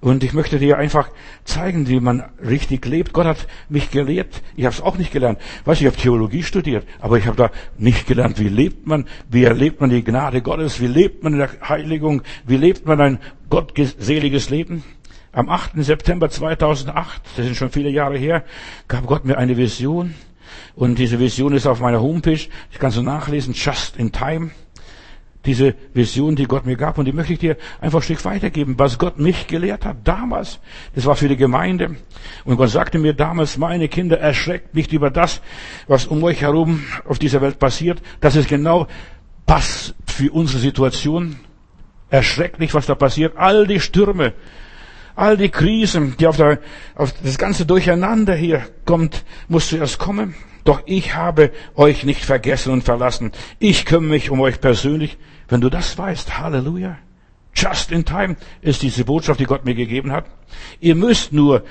[0.00, 1.10] Und ich möchte dir einfach
[1.44, 3.12] zeigen, wie man richtig lebt.
[3.12, 4.42] Gott hat mich gelehrt.
[4.56, 5.38] Ich habe es auch nicht gelernt.
[5.66, 9.44] Weißt, ich habe Theologie studiert, aber ich habe da nicht gelernt, wie lebt man, wie
[9.44, 13.18] erlebt man die Gnade Gottes, wie lebt man in der Heiligung, wie lebt man ein
[13.50, 14.84] gottseliges Leben.
[15.32, 15.72] Am 8.
[15.76, 18.42] September 2008, das sind schon viele Jahre her,
[18.88, 20.14] gab Gott mir eine Vision.
[20.74, 22.40] Und diese Vision ist auf meiner Homepage.
[22.72, 24.50] Ich kann so nachlesen, just in time
[25.46, 28.74] diese Vision, die Gott mir gab, und die möchte ich dir einfach ein Stück weitergeben,
[28.78, 30.60] was Gott mich gelehrt hat damals.
[30.94, 31.96] Das war für die Gemeinde.
[32.44, 35.40] Und Gott sagte mir damals, meine Kinder, erschreckt nicht über das,
[35.86, 38.02] was um euch herum auf dieser Welt passiert.
[38.20, 38.86] Das ist genau
[39.46, 41.40] passt für unsere Situation.
[42.10, 43.36] Erschreckt nicht, was da passiert.
[43.36, 44.34] All die Stürme,
[45.20, 46.58] all die Krisen, die auf, der,
[46.94, 50.34] auf das ganze Durcheinander hier kommt, muss zuerst kommen.
[50.64, 53.32] Doch ich habe euch nicht vergessen und verlassen.
[53.58, 55.18] Ich kümmere mich um euch persönlich.
[55.48, 56.96] Wenn du das weißt, Halleluja.
[57.54, 60.24] Just in time ist diese Botschaft, die Gott mir gegeben hat.
[60.80, 61.64] Ihr müsst nur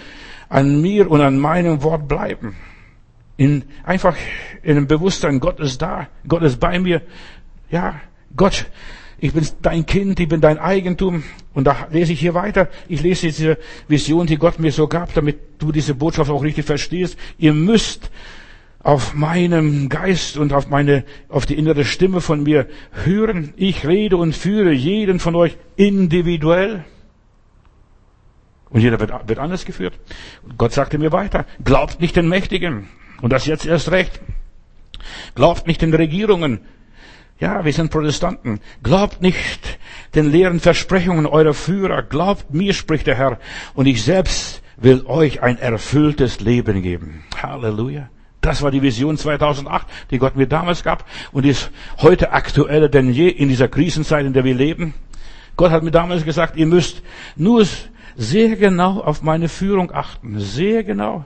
[0.47, 2.55] an mir und an meinem Wort bleiben.
[3.38, 4.15] In, einfach
[4.62, 7.01] in dem Bewusstsein, Gott ist da, Gott ist bei mir.
[7.71, 8.01] Ja,
[8.35, 8.65] Gott,
[9.21, 11.23] ich bin dein Kind, ich bin dein Eigentum.
[11.53, 12.69] Und da lese ich hier weiter.
[12.88, 16.65] Ich lese diese Vision, die Gott mir so gab, damit du diese Botschaft auch richtig
[16.65, 17.17] verstehst.
[17.38, 18.12] Ihr müsst
[18.82, 22.67] auf meinem Geist und auf meine, auf die innere Stimme von mir
[23.03, 23.53] hören.
[23.58, 26.86] Ich rede und führe jeden von euch individuell.
[28.69, 29.99] Und jeder wird, wird anders geführt.
[30.43, 32.88] Und Gott sagte mir weiter, glaubt nicht den Mächtigen.
[33.21, 34.21] Und das jetzt erst recht.
[35.36, 36.62] Glaubt nicht den Regierungen.
[37.39, 38.60] Ja, wir sind Protestanten.
[38.84, 39.80] Glaubt nicht
[40.13, 42.04] den leeren Versprechungen eurer Führer.
[42.04, 43.39] Glaubt mir, spricht der Herr.
[43.73, 47.23] Und ich selbst will euch ein erfülltes Leben geben.
[47.41, 48.10] Halleluja.
[48.41, 53.12] Das war die Vision 2008, die Gott mir damals gab und ist heute aktueller denn
[53.12, 54.93] je in dieser Krisenzeit, in der wir leben.
[55.58, 57.04] Gott hat mir damals gesagt, ihr müsst
[57.36, 57.65] nur
[58.15, 61.25] sehr genau auf meine Führung achten, sehr genau.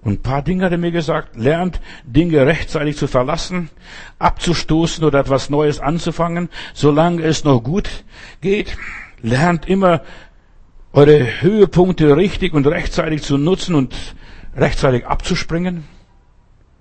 [0.00, 3.70] Und ein paar Dinge hat er mir gesagt, lernt Dinge rechtzeitig zu verlassen,
[4.18, 8.04] abzustoßen oder etwas Neues anzufangen, solange es noch gut
[8.40, 8.76] geht.
[9.20, 10.02] Lernt immer
[10.92, 13.94] eure Höhepunkte richtig und rechtzeitig zu nutzen und
[14.54, 15.84] rechtzeitig abzuspringen.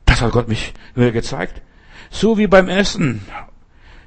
[0.05, 1.61] Das hat Gott mich mir gezeigt.
[2.09, 3.25] So wie beim Essen.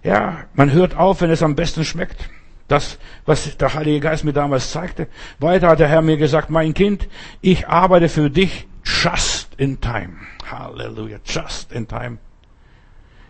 [0.03, 2.31] Ja, man hört auf, wenn es am besten schmeckt.
[2.69, 5.09] Das, was der Heilige Geist mir damals zeigte.
[5.41, 7.09] Weiter hat der Herr mir gesagt, mein Kind,
[7.41, 8.68] ich arbeite für dich
[9.03, 10.27] just in time.
[10.51, 12.19] Halleluja, just in time.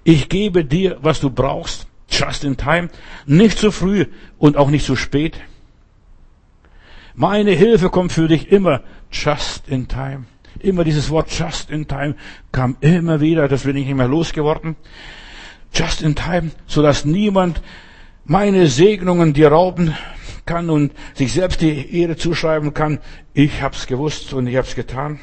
[0.05, 2.89] Ich gebe dir, was du brauchst, just in time.
[3.27, 4.07] Nicht zu früh
[4.39, 5.39] und auch nicht zu spät.
[7.15, 10.25] Meine Hilfe kommt für dich immer just in time.
[10.61, 12.15] Immer dieses Wort just in time
[12.53, 14.77] kam immer wieder, das bin ich nicht mehr losgeworden.
[15.75, 17.61] Just in time, so dass niemand
[18.25, 19.95] meine Segnungen dir rauben
[20.47, 23.01] kann und sich selbst die Ehre zuschreiben kann.
[23.35, 25.21] Ich hab's gewusst und ich hab's getan.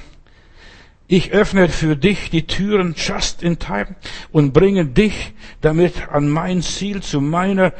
[1.07, 3.95] Ich öffne für dich die Türen just in time
[4.31, 7.73] und bringe dich damit an mein Ziel, zu meiner,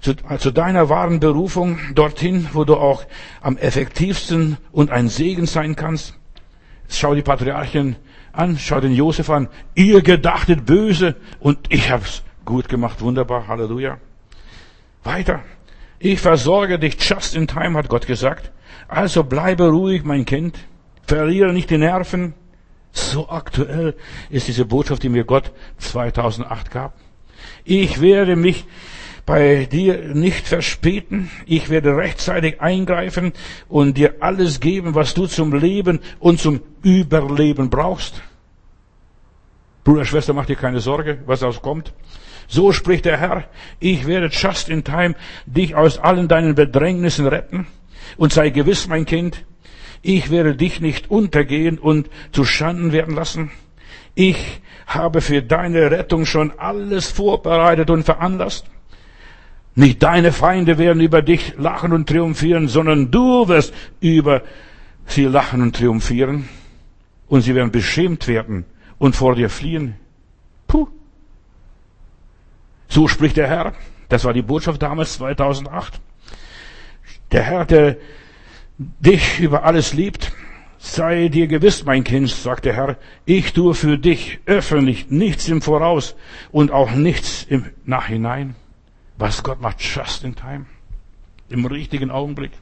[0.00, 3.04] zu, zu deiner wahren Berufung, dorthin, wo du auch
[3.42, 6.16] am effektivsten und ein Segen sein kannst.
[6.88, 7.96] Schau die Patriarchen
[8.32, 9.48] an, schau den Josef an.
[9.74, 13.02] Ihr gedachtet böse und ich hab's gut gemacht.
[13.02, 13.46] Wunderbar.
[13.46, 13.98] Halleluja.
[15.04, 15.42] Weiter.
[15.98, 18.52] Ich versorge dich just in time, hat Gott gesagt.
[18.88, 20.58] Also bleibe ruhig, mein Kind.
[21.06, 22.34] Verliere nicht die Nerven.
[22.92, 23.94] So aktuell
[24.30, 26.94] ist diese Botschaft, die mir Gott 2008 gab.
[27.64, 28.64] Ich werde mich
[29.26, 31.30] bei dir nicht verspäten.
[31.46, 33.32] Ich werde rechtzeitig eingreifen
[33.68, 38.22] und dir alles geben, was du zum Leben und zum Überleben brauchst.
[39.84, 41.92] Bruder, Schwester, mach dir keine Sorge, was daraus kommt.
[42.48, 43.44] So spricht der Herr,
[43.78, 45.14] ich werde just in time
[45.46, 47.68] dich aus allen deinen Bedrängnissen retten.
[48.16, 49.44] Und sei gewiss, mein Kind,
[50.02, 53.50] ich werde dich nicht untergehen und zu Schanden werden lassen.
[54.14, 58.66] Ich habe für deine Rettung schon alles vorbereitet und veranlasst.
[59.74, 64.42] Nicht deine Feinde werden über dich lachen und triumphieren, sondern du wirst über
[65.06, 66.48] sie lachen und triumphieren.
[67.28, 68.64] Und sie werden beschämt werden
[68.98, 69.94] und vor dir fliehen.
[70.66, 70.88] Puh.
[72.88, 73.74] So spricht der Herr.
[74.08, 76.00] Das war die Botschaft damals 2008.
[77.30, 77.96] Der Herr, der
[79.00, 80.32] dich über alles liebt,
[80.78, 85.60] sei dir gewiss, mein Kind, sagt der Herr, ich tue für dich öffentlich nichts im
[85.60, 86.16] Voraus
[86.50, 88.56] und auch nichts im Nachhinein.
[89.18, 90.64] Was Gott macht, just in time.
[91.50, 92.52] Im richtigen Augenblick.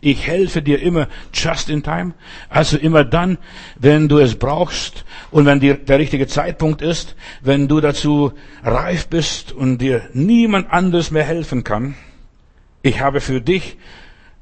[0.00, 2.14] Ich helfe dir immer just in time.
[2.48, 3.36] Also immer dann,
[3.78, 8.32] wenn du es brauchst und wenn dir der richtige Zeitpunkt ist, wenn du dazu
[8.62, 11.96] reif bist und dir niemand anderes mehr helfen kann.
[12.82, 13.76] Ich habe für dich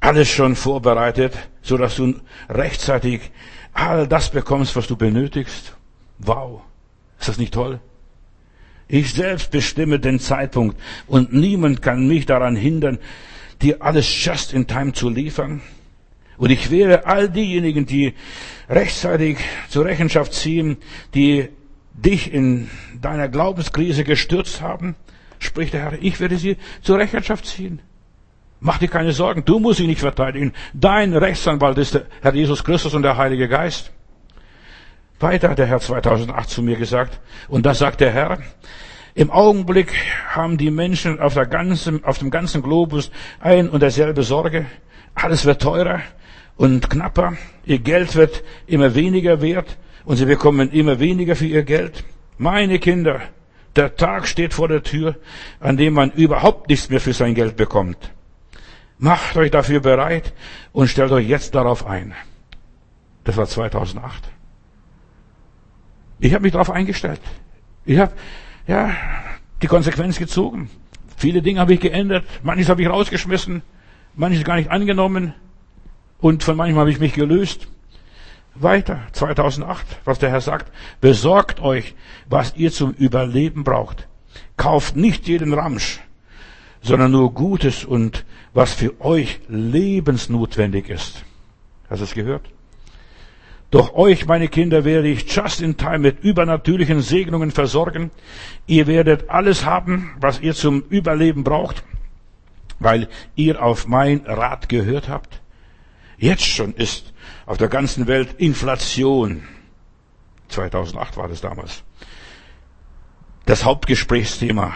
[0.04, 2.14] alles schon vorbereitet, so dass du
[2.50, 3.30] rechtzeitig
[3.72, 5.74] all das bekommst, was du benötigst.
[6.18, 6.60] Wow.
[7.18, 7.80] Ist das nicht toll?
[8.86, 12.98] Ich selbst bestimme den Zeitpunkt und niemand kann mich daran hindern,
[13.62, 15.62] dir alles just in time zu liefern.
[16.36, 18.12] Und ich werde all diejenigen, die
[18.68, 19.38] rechtzeitig
[19.70, 20.76] zur Rechenschaft ziehen,
[21.14, 21.48] die
[21.94, 22.68] dich in
[23.00, 24.96] deiner Glaubenskrise gestürzt haben,
[25.38, 27.80] spricht der Herr, ich werde sie zur Rechenschaft ziehen.
[28.66, 30.54] Mach dir keine Sorgen, du musst sie nicht verteidigen.
[30.72, 33.92] Dein Rechtsanwalt ist der Herr Jesus Christus und der Heilige Geist.
[35.20, 38.38] Weiter hat der Herr 2008 zu mir gesagt, und das sagt der Herr,
[39.14, 39.92] im Augenblick
[40.30, 44.64] haben die Menschen auf, der ganzen, auf dem ganzen Globus ein und derselbe Sorge.
[45.14, 46.00] Alles wird teurer
[46.56, 47.34] und knapper.
[47.66, 52.02] Ihr Geld wird immer weniger wert und sie bekommen immer weniger für ihr Geld.
[52.38, 53.20] Meine Kinder,
[53.76, 55.16] der Tag steht vor der Tür,
[55.60, 58.10] an dem man überhaupt nichts mehr für sein Geld bekommt.
[58.98, 60.32] Macht euch dafür bereit
[60.72, 62.14] und stellt euch jetzt darauf ein.
[63.24, 64.22] Das war 2008.
[66.20, 67.20] Ich habe mich darauf eingestellt.
[67.84, 68.12] Ich habe
[68.66, 68.94] ja
[69.62, 70.70] die Konsequenz gezogen.
[71.16, 73.62] Viele Dinge habe ich geändert, manches habe ich rausgeschmissen,
[74.14, 75.34] manches gar nicht angenommen
[76.18, 77.68] und von manchem habe ich mich gelöst.
[78.54, 81.94] Weiter, 2008, was der Herr sagt, besorgt euch,
[82.28, 84.06] was ihr zum Überleben braucht.
[84.56, 86.00] Kauft nicht jeden Ramsch,
[86.80, 91.24] sondern nur Gutes und was für euch lebensnotwendig ist.
[91.90, 92.48] Hast du es gehört?
[93.70, 98.12] Doch euch, meine Kinder, werde ich just in time mit übernatürlichen Segnungen versorgen.
[98.66, 101.82] Ihr werdet alles haben, was ihr zum Überleben braucht,
[102.78, 105.40] weil ihr auf mein Rat gehört habt.
[106.16, 107.12] Jetzt schon ist
[107.46, 109.42] auf der ganzen Welt Inflation.
[110.48, 111.82] 2008 war das damals.
[113.46, 114.72] Das Hauptgesprächsthema.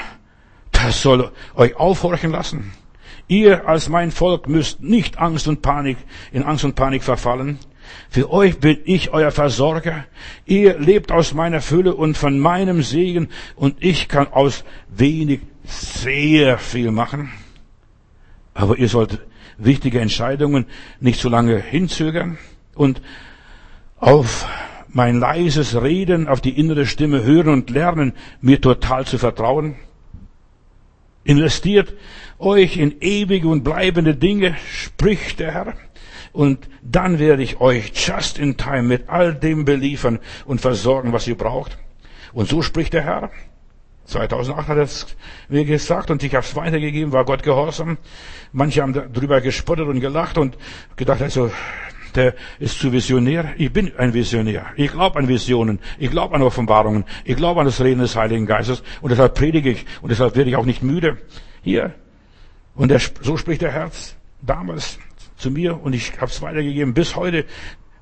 [0.73, 2.73] Das soll euch aufhorchen lassen.
[3.29, 5.99] Ihr als mein Volk müsst nicht Angst und Panik,
[6.33, 7.59] in Angst und Panik verfallen.
[8.11, 10.05] Für euch bin ich euer Versorger.
[10.47, 16.59] Ihr lebt aus meiner Fülle und von meinem Segen und ich kann aus wenig sehr
[16.59, 17.31] viel machen.
[18.55, 19.21] Aber ihr sollt
[19.59, 20.67] wichtige Entscheidungen
[21.01, 22.38] nicht so lange hinzögern
[22.75, 23.03] und
[23.99, 24.47] auf
[24.88, 29.77] mein leises Reden, auf die innere Stimme hören und lernen, mir total zu vertrauen.
[31.29, 31.93] Investiert
[32.38, 35.75] euch in ewige und bleibende Dinge, spricht der Herr
[36.33, 41.27] und dann werde ich euch just in time mit all dem beliefern und versorgen, was
[41.27, 41.77] ihr braucht.
[42.33, 43.31] Und so spricht der Herr.
[44.07, 45.07] 2008 hat er es
[45.51, 47.99] mir gesagt und ich habe es weitergegeben, war Gott gehorsam.
[48.53, 50.57] Manche haben darüber gespottet und gelacht und
[50.97, 51.51] gedacht, also
[52.14, 53.55] der ist zu visionär.
[53.59, 54.66] Ich bin ein Visionär.
[54.77, 55.79] Ich glaube an Visionen.
[55.99, 57.05] Ich glaube an Offenbarungen.
[57.25, 58.83] Ich glaube an das Reden des Heiligen Geistes.
[59.01, 59.87] Und deshalb predige ich.
[60.03, 61.18] Und deshalb werde ich auch nicht müde.
[61.62, 61.94] Hier.
[62.75, 64.99] Und der, so spricht der Herz damals
[65.37, 67.44] zu mir und ich habe es weitergegeben bis heute.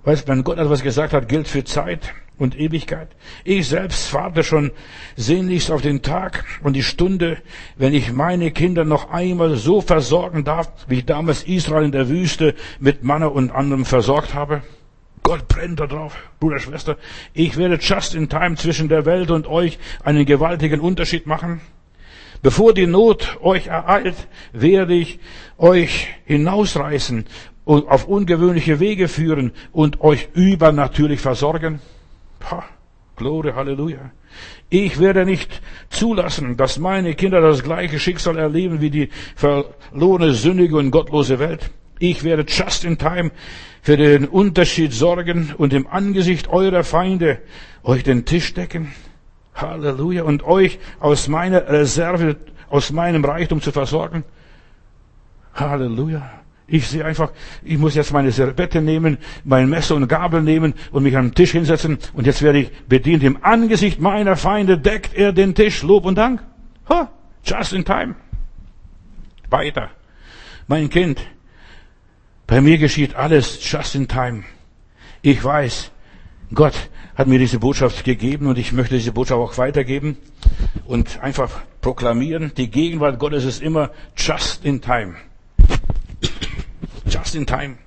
[0.05, 3.09] Weißt, wenn Gott etwas gesagt hat, gilt für Zeit und Ewigkeit.
[3.45, 4.73] Ich selbst warte schon
[5.17, 7.39] sehnlichst auf den Tag und die Stunde,
[7.77, 12.09] wenn ich meine Kinder noch einmal so versorgen darf, wie ich damals Israel in der
[12.09, 14.63] Wüste mit Manna und anderem versorgt habe.
[15.23, 16.97] Gott brennt da drauf, Bruder, Schwester.
[17.33, 21.61] Ich werde just in time zwischen der Welt und euch einen gewaltigen Unterschied machen.
[22.43, 25.19] Bevor die Not euch ereilt, werde ich
[25.59, 27.25] euch hinausreißen
[27.65, 31.81] und auf ungewöhnliche Wege führen und euch übernatürlich versorgen.
[32.51, 32.65] Ha,
[33.17, 34.11] Glory, Halleluja.
[34.69, 40.77] Ich werde nicht zulassen, dass meine Kinder das gleiche Schicksal erleben wie die verlorene, sündige
[40.77, 41.71] und gottlose Welt.
[41.99, 43.31] Ich werde just in time
[43.81, 47.41] für den Unterschied sorgen und im Angesicht eurer Feinde
[47.83, 48.93] euch den Tisch decken.
[49.55, 50.25] Halleluja.
[50.25, 52.37] Und euch aus meiner Reserve,
[52.69, 54.25] aus meinem Reichtum zu versorgen.
[55.55, 56.31] Halleluja.
[56.69, 57.31] Ich sehe einfach,
[57.63, 61.53] ich muss jetzt meine Serbette nehmen, mein Messer und Gabel nehmen und mich den Tisch
[61.53, 63.23] hinsetzen und jetzt werde ich bedient.
[63.23, 65.83] Im Angesicht meiner Feinde deckt er den Tisch.
[65.83, 66.43] Lob und Dank.
[66.89, 67.11] Ha,
[67.45, 68.17] just in time.
[69.49, 69.91] Weiter.
[70.67, 71.21] Mein Kind,
[72.49, 74.43] bei mir geschieht alles just in time.
[75.23, 75.93] Ich weiß,
[76.53, 76.75] Gott
[77.15, 80.17] hat mir diese Botschaft gegeben und ich möchte diese Botschaft auch weitergeben
[80.85, 82.53] und einfach proklamieren.
[82.57, 85.15] Die Gegenwart Gottes ist immer just in time.
[87.07, 87.79] Just in time.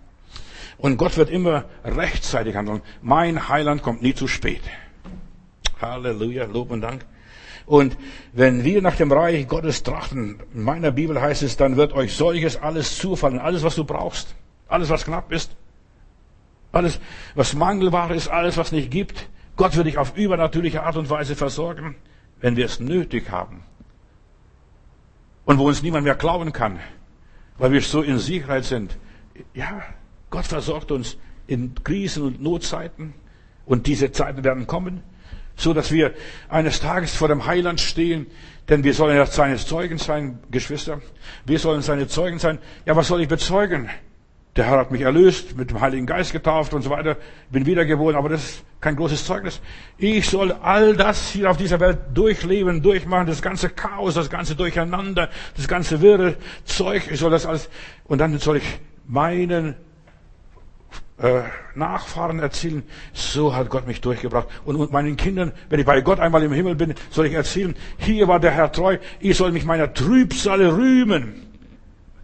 [0.78, 2.82] Und Gott wird immer rechtzeitig handeln.
[3.02, 4.62] Mein Heiland kommt nie zu spät.
[5.82, 7.06] Halleluja, Lob und Dank.
[7.66, 7.98] Und
[8.34, 12.16] wenn wir nach dem Reich Gottes trachten, in meiner Bibel heißt es, dann wird euch
[12.16, 14.34] solches alles zufallen, alles was du brauchst,
[14.68, 15.56] alles was knapp ist,
[16.72, 17.00] alles,
[17.36, 19.30] was mangelbar ist, alles, was nicht gibt.
[19.56, 21.96] Gott wird dich auf übernatürliche Art und Weise versorgen,
[22.42, 23.64] wenn wir es nötig haben.
[25.46, 26.80] Und wo uns niemand mehr klauen kann,
[27.58, 28.98] weil wir so in Sicherheit sind,
[29.54, 29.82] Ja,
[30.30, 33.14] Gott versorgt uns in Krisen und Notzeiten.
[33.66, 35.04] Und diese Zeiten werden kommen,
[35.56, 36.14] so dass wir
[36.48, 38.28] eines Tages vor dem Heiland stehen,
[38.68, 41.02] denn wir sollen ja seine Zeugen sein, Geschwister.
[41.46, 42.60] Wir sollen seine Zeugen sein.
[42.86, 43.90] Ja, was soll ich bezeugen?
[44.56, 47.18] Der Herr hat mich erlöst, mit dem Heiligen Geist getauft und so weiter,
[47.52, 49.62] bin wiedergeboren, aber das ist kein großes Zeugnis.
[49.98, 54.56] Ich soll all das hier auf dieser Welt durchleben, durchmachen, das ganze Chaos, das ganze
[54.56, 57.70] Durcheinander, das ganze wirre Zeug, ich soll das alles,
[58.06, 59.76] und dann soll ich meinen
[61.18, 61.42] äh,
[61.76, 64.48] Nachfahren erzählen, so hat Gott mich durchgebracht.
[64.64, 68.28] Und, meinen Kindern, wenn ich bei Gott einmal im Himmel bin, soll ich erzählen, hier
[68.28, 71.48] war der Herr treu, ich soll mich meiner Trübsale rühmen.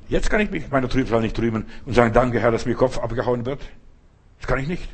[0.08, 3.00] Jetzt kann ich mich meiner Trübsal nicht rühmen und sagen, danke Herr, dass mir Kopf
[3.00, 3.60] abgehauen wird.
[4.40, 4.88] Das kann ich nicht.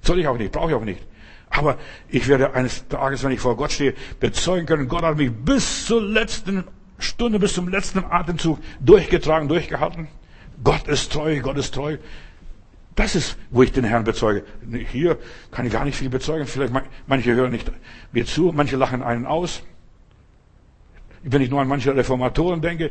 [0.00, 1.06] Soll ich auch nicht, brauche ich auch nicht.
[1.50, 1.76] Aber
[2.08, 5.86] ich werde eines Tages, wenn ich vor Gott stehe, bezeugen können, Gott hat mich bis
[5.86, 6.64] zur letzten
[6.98, 10.08] Stunde, bis zum letzten Atemzug durchgetragen, durchgehalten.
[10.62, 11.98] Gott ist treu, Gott ist treu.
[12.94, 14.42] Das ist, wo ich den Herrn bezeuge.
[14.90, 15.18] Hier
[15.52, 16.46] kann ich gar nicht viel bezeugen.
[16.46, 16.72] Vielleicht
[17.06, 17.70] manche hören nicht
[18.10, 19.62] mir zu, manche lachen einen aus.
[21.22, 22.90] Wenn ich nur an manche Reformatoren denke,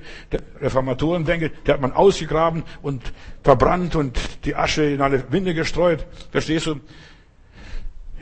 [0.62, 3.12] Reformatoren denke, der hat man ausgegraben und
[3.43, 6.06] verbrannt und die Asche in alle Winde gestreut.
[6.32, 6.80] Verstehst du?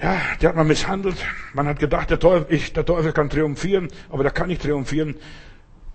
[0.01, 1.17] Ja, der hat man misshandelt.
[1.53, 5.15] Man hat gedacht, der Teufel, ich, der Teufel kann triumphieren, aber der kann nicht triumphieren.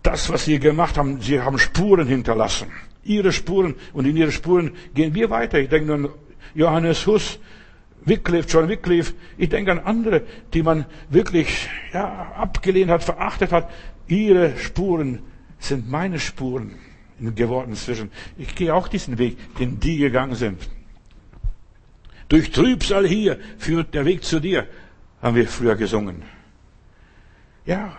[0.02, 2.68] Das, was sie gemacht haben, sie haben Spuren hinterlassen.
[3.04, 5.58] Ihre Spuren und in ihre Spuren gehen wir weiter.
[5.58, 6.08] Ich denke an
[6.54, 7.38] Johannes Huss,
[8.04, 9.14] Wycliffe, John Wycliffe.
[9.38, 13.70] Ich denke an andere, die man wirklich ja, abgelehnt hat, verachtet hat.
[14.06, 15.20] Ihre Spuren
[15.58, 16.74] sind meine Spuren
[17.34, 18.10] geworden zwischen.
[18.38, 20.68] Ich gehe auch diesen Weg, den die gegangen sind.
[22.28, 24.66] Durch Trübsal hier führt der Weg zu dir,
[25.20, 26.22] haben wir früher gesungen.
[27.66, 27.96] Ja,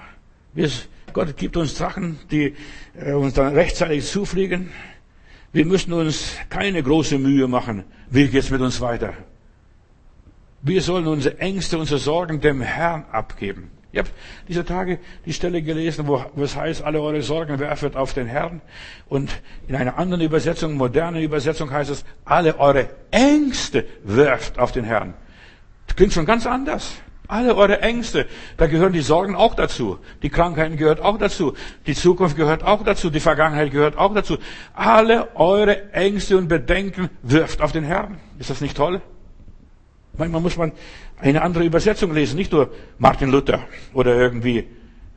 [0.54, 0.70] wir,
[1.14, 2.56] Gott gibt uns Sachen, die
[2.96, 4.72] äh, uns dann rechtzeitig zufliegen.
[5.54, 7.84] Wir müssen uns keine große Mühe machen.
[8.10, 9.14] Wie geht's mit uns weiter?
[10.62, 13.72] Wir sollen unsere Ängste, unsere Sorgen dem Herrn abgeben.
[13.92, 14.10] Ich habe
[14.48, 18.28] diese Tage die Stelle gelesen, wo, wo es heißt, alle eure Sorgen werfet auf den
[18.28, 18.62] Herrn.
[19.10, 24.86] Und in einer anderen Übersetzung, modernen Übersetzung heißt es, alle eure Ängste werft auf den
[24.86, 25.14] Herrn.
[25.88, 26.94] Das klingt schon ganz anders.
[27.32, 28.26] Alle eure Ängste,
[28.58, 30.00] da gehören die Sorgen auch dazu.
[30.22, 31.54] Die Krankheiten gehört auch dazu.
[31.88, 33.10] Die Zukunft gehört auch dazu.
[33.10, 34.38] Die Vergangenheit gehört auch dazu.
[34.74, 38.17] Alle eure Ängste und Bedenken wirft auf den Herrn.
[38.38, 39.02] Ist das nicht toll?
[40.17, 40.74] Manchmal muss man
[41.22, 43.62] eine andere Übersetzung lesen, nicht nur Martin Luther
[43.94, 44.67] oder irgendwie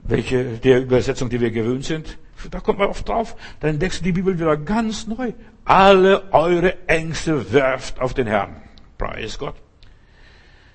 [0.05, 2.17] welche der Übersetzung, die wir gewöhnt sind.
[2.49, 5.33] Da kommt man oft drauf, dann entdeckst du die Bibel wieder ganz neu.
[5.65, 8.55] Alle eure Ängste werft auf den Herrn.
[8.99, 9.57] Preis Gott.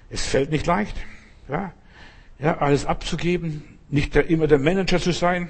[0.10, 0.98] Es fällt nicht leicht,
[1.50, 1.74] ja,
[2.40, 5.50] ja, alles abzugeben, nicht der, immer der Manager zu sein.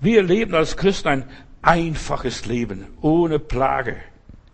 [0.00, 1.24] Wir leben als Christen ein
[1.62, 3.96] einfaches Leben, ohne Plage.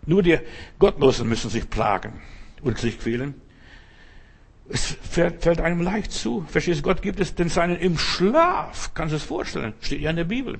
[0.05, 0.39] Nur die
[0.77, 2.21] Gottlosen müssen sich plagen
[2.61, 3.41] und sich quälen.
[4.69, 6.45] Es fällt einem leicht zu.
[6.47, 6.83] Verstehst du?
[6.83, 8.93] Gott gibt es den Seinen im Schlaf.
[8.93, 9.73] Kannst du es vorstellen?
[9.81, 10.59] Steht ja in der Bibel.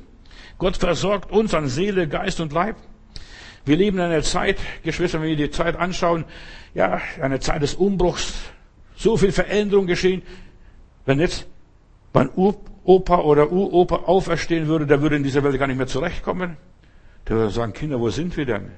[0.58, 2.76] Gott versorgt uns an Seele, Geist und Leib.
[3.66, 6.26] Wir leben in einer Zeit, Geschwister, wenn wir die Zeit anschauen,
[6.74, 8.34] ja, eine Zeit des Umbruchs.
[9.00, 10.22] So viel Veränderung geschehen.
[11.06, 11.48] Wenn jetzt
[12.12, 12.30] mein
[12.84, 16.58] Opa oder Uropa auferstehen würde, der würde in dieser Welt gar nicht mehr zurechtkommen.
[17.26, 18.72] Der würde sagen, Kinder, wo sind wir denn?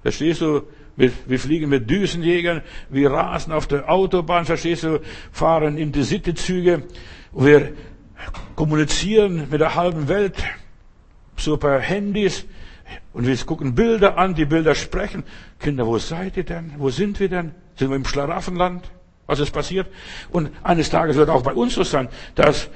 [0.00, 0.62] Verstehst du?
[0.96, 5.00] Wir, fliegen mit Düsenjägern, wir rasen auf der Autobahn, verstehst du,
[5.32, 6.84] fahren Intercity-Züge,
[7.32, 7.72] wir
[8.54, 10.36] kommunizieren mit der halben Welt,
[11.36, 12.46] so per Handys,
[13.12, 15.24] und wir gucken Bilder an, die Bilder sprechen.
[15.58, 16.74] Kinder, wo seid ihr denn?
[16.78, 17.50] Wo sind wir denn?
[17.76, 18.90] Sind wir im Schlaraffenland?
[19.26, 19.88] Was ist passiert?
[20.30, 22.68] Und eines Tages wird auch bei uns so sein, dass,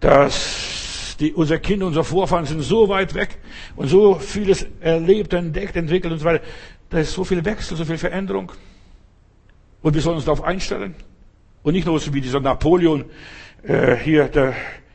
[0.00, 3.38] dass die, unsere Kinder, unsere Vorfahren sind so weit weg
[3.76, 6.44] und so vieles erlebt, entdeckt, entwickelt und so weiter.
[6.88, 8.52] Da ist so viel Wechsel, so viel Veränderung.
[9.82, 10.94] Und wir sollen uns darauf einstellen.
[11.62, 13.04] Und nicht nur so wie dieser Napoleon,
[13.62, 14.54] äh, hier der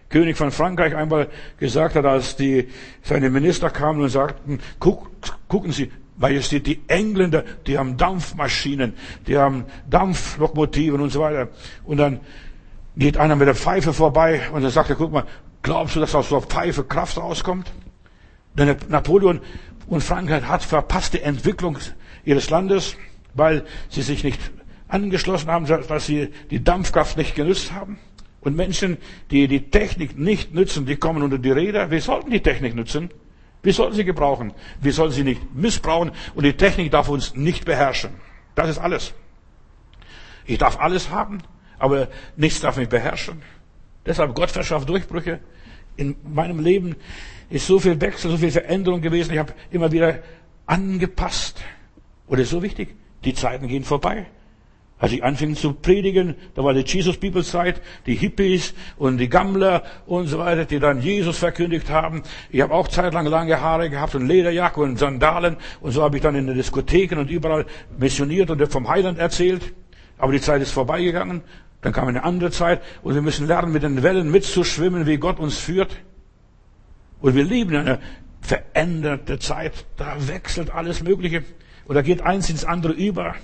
[0.09, 2.69] König von Frankreich einmal gesagt hat, als die,
[3.03, 5.09] seine Minister kamen und sagten, guck,
[5.47, 8.93] gucken Sie, Majestät, die Engländer, die haben Dampfmaschinen,
[9.27, 11.49] die haben Dampflokomotiven und so weiter.
[11.85, 12.19] Und dann
[12.95, 15.25] geht einer mit der Pfeife vorbei und dann sagt er, guck mal,
[15.61, 17.71] glaubst du, dass aus so einer Pfeife Kraft rauskommt?
[18.55, 19.41] Denn Napoleon
[19.87, 21.77] und Frankreich hat verpasste Entwicklung
[22.25, 22.95] ihres Landes,
[23.35, 24.39] weil sie sich nicht
[24.87, 27.99] angeschlossen haben, dass sie die Dampfkraft nicht genützt haben.
[28.41, 28.97] Und Menschen,
[29.29, 31.91] die die Technik nicht nützen, die kommen unter die Räder.
[31.91, 33.09] Wir sollten die Technik nützen.
[33.63, 34.53] Wir sollten sie gebrauchen.
[34.81, 36.11] Wir sollten sie nicht missbrauchen.
[36.35, 38.11] Und die Technik darf uns nicht beherrschen.
[38.55, 39.13] Das ist alles.
[40.45, 41.39] Ich darf alles haben,
[41.77, 43.41] aber nichts darf mich beherrschen.
[44.05, 45.39] Deshalb Gott verschafft Durchbrüche.
[45.97, 46.95] In meinem Leben
[47.49, 49.33] ist so viel Wechsel, so viel Veränderung gewesen.
[49.33, 50.19] Ich habe immer wieder
[50.65, 51.61] angepasst.
[52.27, 52.95] Und das ist so wichtig.
[53.23, 54.27] Die Zeiten gehen vorbei.
[54.99, 60.27] Als ich anfing zu predigen, da war die Jesus-Bibelzeit, die Hippies und die Gammler und
[60.27, 62.23] so weiter, die dann Jesus verkündigt haben.
[62.49, 66.23] Ich habe auch zeitlang lange Haare gehabt und Lederjacke und Sandalen und so habe ich
[66.23, 67.65] dann in den Diskotheken und überall
[67.99, 69.73] missioniert und vom Heiland erzählt.
[70.17, 71.41] Aber die Zeit ist vorbeigegangen.
[71.81, 75.39] Dann kam eine andere Zeit und wir müssen lernen, mit den Wellen mitzuschwimmen, wie Gott
[75.39, 75.95] uns führt.
[77.21, 77.99] Und wir leben in einer
[78.41, 79.85] veränderten Zeit.
[79.95, 81.43] Da wechselt alles Mögliche.
[81.85, 83.35] Und da geht eins ins andere über.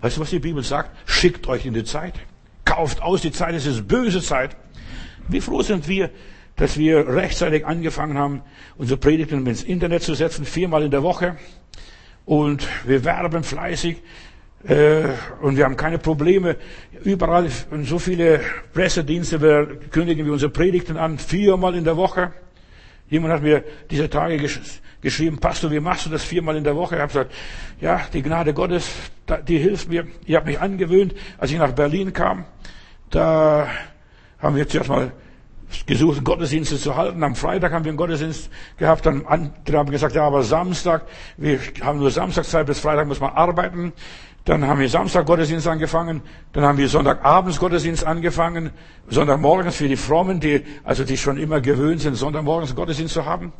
[0.00, 0.90] Weißt du, was die Bibel sagt?
[1.06, 2.14] Schickt euch in die Zeit.
[2.64, 3.54] Kauft aus die Zeit.
[3.54, 4.56] Es ist böse Zeit.
[5.28, 6.10] Wie froh sind wir,
[6.56, 8.42] dass wir rechtzeitig angefangen haben,
[8.76, 11.36] unsere Predigten ins Internet zu setzen, viermal in der Woche.
[12.24, 13.96] Und wir werben fleißig.
[14.64, 15.04] Äh,
[15.40, 16.56] und wir haben keine Probleme.
[17.04, 18.40] Überall in so viele
[18.72, 22.32] Pressedienste wir kündigen wir unsere Predigten an, viermal in der Woche.
[23.08, 24.60] Jemand hat mir diese Tage gesch
[25.00, 26.96] geschrieben, Pastor, wie machst du das viermal in der Woche?
[26.96, 27.32] Ich habe gesagt,
[27.80, 28.90] ja, die Gnade Gottes,
[29.36, 30.06] die hilft mir.
[30.24, 32.44] Ich habe mich angewöhnt, als ich nach Berlin kam,
[33.10, 33.68] da
[34.38, 35.12] haben wir zuerst mal
[35.86, 37.22] gesucht, Gottesdienste zu halten.
[37.22, 39.04] Am Freitag haben wir einen Gottesdienst gehabt.
[39.06, 41.02] Dann haben gesagt, ja, aber Samstag,
[41.36, 43.92] wir haben nur Samstagszeit, bis Freitag muss man arbeiten.
[44.44, 46.22] Dann haben wir Samstag Gottesdienst angefangen.
[46.52, 48.70] Dann haben wir Sonntagabends Gottesdienst angefangen.
[49.08, 53.52] Sonntagmorgens für die Frommen, die, also die schon immer gewöhnt sind, Sonntagmorgens Gottesdienst zu haben.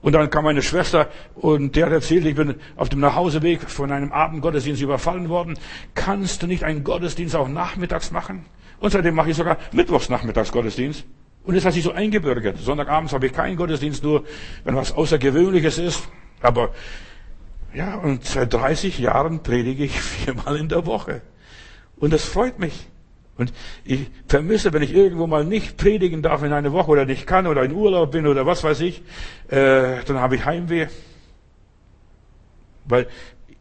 [0.00, 3.90] Und dann kam meine Schwester und der hat erzählt, ich bin auf dem Nachhauseweg von
[3.90, 5.58] einem Abendgottesdienst überfallen worden.
[5.94, 8.44] Kannst du nicht einen Gottesdienst auch nachmittags machen?
[8.78, 11.04] Und seitdem mache ich sogar mittwochs nachmittags Gottesdienst.
[11.44, 12.58] Und das hat sich so eingebürgert.
[12.58, 14.24] Sonntagabends habe ich keinen Gottesdienst, nur
[14.64, 16.08] wenn was Außergewöhnliches ist.
[16.42, 16.70] Aber
[17.74, 21.22] ja, und seit 30 Jahren predige ich viermal in der Woche.
[21.96, 22.88] Und das freut mich.
[23.38, 23.52] Und
[23.84, 27.46] ich vermisse, wenn ich irgendwo mal nicht predigen darf in einer Woche oder nicht kann
[27.46, 29.00] oder in Urlaub bin oder was weiß ich,
[29.48, 30.88] äh, dann habe ich Heimweh.
[32.84, 33.06] Weil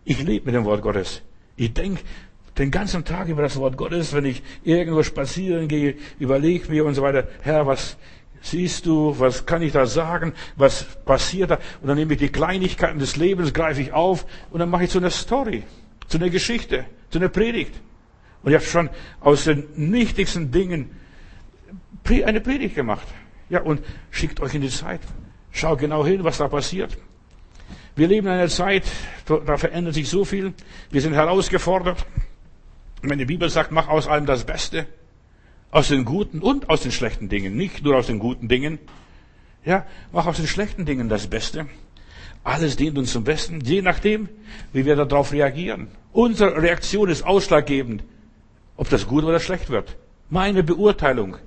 [0.03, 1.21] ich lebe mit dem Wort Gottes.
[1.55, 2.01] Ich denke
[2.57, 6.95] den ganzen Tag über das Wort Gottes, wenn ich irgendwo spazieren gehe, überlege mir und
[6.95, 7.97] so weiter, Herr, was
[8.41, 11.59] siehst du, was kann ich da sagen, was passiert da?
[11.82, 14.89] Und dann nehme ich die Kleinigkeiten des Lebens, greife ich auf und dann mache ich
[14.89, 15.63] so eine Story,
[16.07, 17.75] so eine Geschichte, so eine Predigt.
[18.44, 20.92] Und ich habe schon aus den nichtigsten Dingen
[22.26, 23.08] eine Predigt gemacht.
[23.50, 23.82] Ja, und
[24.12, 25.02] schickt euch in die Zeit.
[25.52, 26.98] Schaut genau hin, was da passiert.
[27.96, 28.84] Wir leben in einer Zeit,
[29.26, 30.54] da verändert sich so viel.
[30.92, 32.06] Wir sind herausgefordert.
[33.02, 34.86] Wenn die Bibel sagt, mach aus allem das Beste.
[35.72, 37.56] Aus den guten und aus den schlechten Dingen.
[37.56, 38.80] Nicht nur aus den guten Dingen.
[39.66, 41.68] Ja, mach aus den schlechten Dingen das Beste.
[42.44, 44.30] Alles dient uns zum Besten, je nachdem,
[44.72, 45.90] wie wir darauf reagieren.
[46.14, 48.04] Unsere Reaktion ist ausschlaggebend
[48.78, 49.97] ob das gut oder schlecht wird.
[50.30, 51.38] Meine Beurteilung.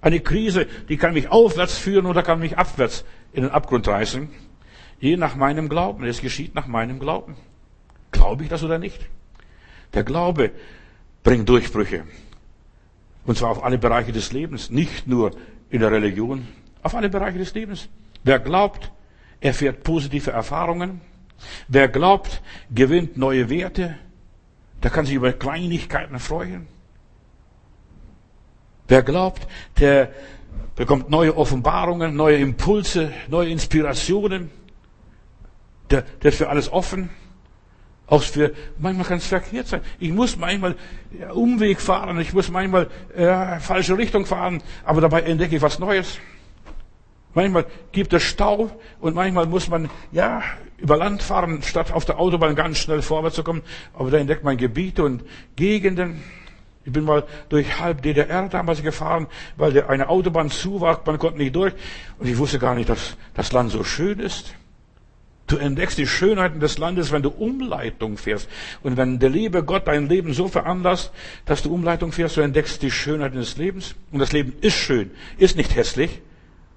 [0.00, 4.28] Eine Krise, die kann mich aufwärts führen oder kann mich abwärts in den Abgrund reißen.
[5.00, 6.04] Je nach meinem Glauben.
[6.04, 7.36] Es geschieht nach meinem Glauben.
[8.12, 9.00] Glaube ich das oder nicht?
[9.94, 10.52] Der Glaube
[11.24, 12.04] bringt Durchbrüche.
[13.24, 15.32] Und zwar auf alle Bereiche des Lebens, nicht nur
[15.70, 16.46] in der Religion,
[16.82, 17.88] auf alle Bereiche des Lebens.
[18.24, 18.90] Wer glaubt,
[19.40, 21.00] erfährt positive Erfahrungen.
[21.68, 22.42] Wer glaubt,
[22.74, 23.96] gewinnt neue Werte.
[24.82, 26.66] Der kann sich über Kleinigkeiten freuen.
[28.86, 29.46] Wer glaubt,
[29.78, 30.10] der
[30.76, 34.50] bekommt neue Offenbarungen, neue Impulse, neue Inspirationen.
[35.90, 37.10] Der, der ist für alles offen.
[38.06, 39.82] Auch für, manchmal kann es verkehrt sein.
[39.98, 40.76] Ich muss manchmal
[41.34, 46.18] Umweg fahren, ich muss manchmal äh, falsche Richtung fahren, aber dabei entdecke ich was Neues.
[47.34, 48.70] Manchmal gibt es Stau
[49.00, 50.42] und manchmal muss man, ja,
[50.78, 53.62] über Land fahren, statt auf der Autobahn ganz schnell vorwärts zu kommen.
[53.94, 55.24] Aber da entdeckt man Gebiete und
[55.56, 56.22] Gegenden.
[56.84, 59.26] Ich bin mal durch halb DDR damals gefahren,
[59.56, 61.74] weil eine Autobahn zu war, man konnte nicht durch.
[62.18, 64.54] Und ich wusste gar nicht, dass das Land so schön ist.
[65.48, 68.48] Du entdeckst die Schönheiten des Landes, wenn du Umleitung fährst.
[68.82, 71.10] Und wenn der liebe Gott dein Leben so veranlasst,
[71.46, 73.94] dass du Umleitung fährst, du entdeckst die Schönheiten des Lebens.
[74.12, 76.20] Und das Leben ist schön, ist nicht hässlich.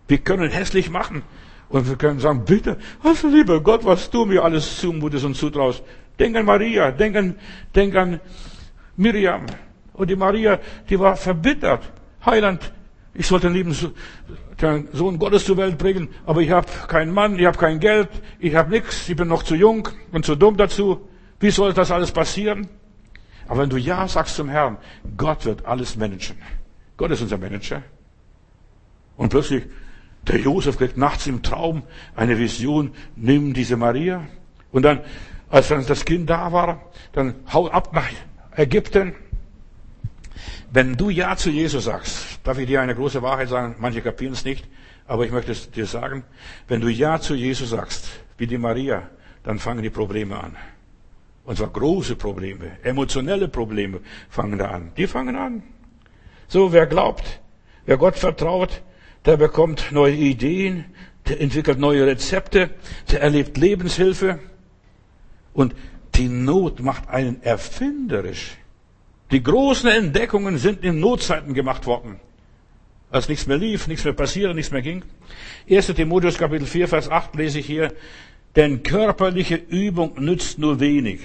[0.07, 1.23] Wir können hässlich machen.
[1.72, 5.82] Und wir können sagen, bitte, also lieber Gott, was du mir alles zumutest und zutraust.
[6.19, 7.36] Denk an Maria, denk an,
[7.74, 8.19] denk an
[8.97, 9.45] Miriam.
[9.93, 10.59] Und die Maria,
[10.89, 11.89] die war verbittert.
[12.26, 12.74] Heiland,
[13.13, 13.76] ich sollte den lieben
[14.93, 18.09] Sohn Gottes zur Welt bringen, aber ich habe keinen Mann, ich habe kein Geld,
[18.39, 21.07] ich habe nichts, ich bin noch zu jung und zu dumm dazu.
[21.39, 22.67] Wie soll das alles passieren?
[23.47, 24.78] Aber wenn du Ja sagst zum Herrn,
[25.17, 26.38] Gott wird alles managen.
[26.97, 27.82] Gott ist unser Manager.
[29.17, 29.63] Und plötzlich
[30.28, 31.84] der Josef kriegt nachts im Traum
[32.15, 34.28] eine Vision, nimm diese Maria.
[34.72, 35.01] Und dann,
[35.49, 38.07] als dann das Kind da war, dann hau ab nach
[38.55, 39.15] Ägypten.
[40.72, 44.34] Wenn du Ja zu Jesus sagst, darf ich dir eine große Wahrheit sagen, manche kapieren
[44.34, 44.65] es nicht,
[45.11, 46.24] Aber ich möchte dir sagen,
[46.69, 48.07] wenn du Ja zu Jesus sagst,
[48.38, 49.09] wie die Maria,
[49.43, 50.55] dann fangen die Probleme an.
[51.43, 53.99] Und zwar große Probleme, emotionelle Probleme
[54.30, 54.93] fangen da an.
[54.95, 55.63] Die fangen an.
[56.47, 57.41] So, wer glaubt,
[57.86, 58.82] wer Gott vertraut,
[59.26, 60.86] der bekommt neue Ideen,
[61.28, 62.72] der entwickelt neue Rezepte,
[63.11, 64.39] der erlebt Lebenshilfe.
[65.53, 65.76] Und
[66.15, 68.57] die Not macht einen erfinderisch.
[69.32, 72.19] Die großen Entdeckungen sind in Notzeiten gemacht worden.
[73.11, 75.03] Als nichts mehr lief, nichts mehr passierte, nichts mehr ging.
[75.69, 75.88] 1.
[75.88, 77.93] Timotheus Kapitel 4, Vers 8 lese ich hier,
[78.55, 81.22] denn körperliche Übung nützt nur wenig.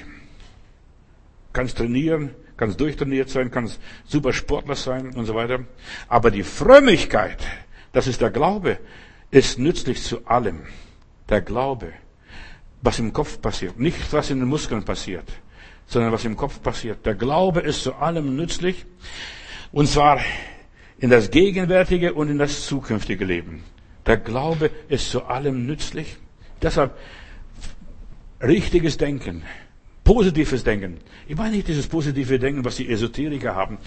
[1.53, 5.61] Kannst trainieren, kannst durchtrainiert sein, kannst super Sportler sein und so weiter.
[6.09, 7.39] Aber die Frömmigkeit,
[7.93, 8.79] das ist der Glaube,
[9.31, 10.63] ist nützlich zu allem.
[11.29, 11.93] Der Glaube,
[12.83, 15.29] was im Kopf passiert, nicht was in den Muskeln passiert,
[15.87, 17.05] sondern was im Kopf passiert.
[17.07, 18.87] Der Glaube ist zu allem nützlich.
[19.73, 20.21] Und zwar
[20.99, 23.65] in das gegenwärtige und in das zukünftige Leben.
[24.07, 26.17] Der Glaube ist zu allem nützlich.
[26.63, 26.97] Deshalb
[28.41, 29.43] richtiges Denken,
[30.05, 30.99] positives Denken.
[31.27, 33.79] Ich meine nicht dieses positive Denken, was die Esoteriker haben.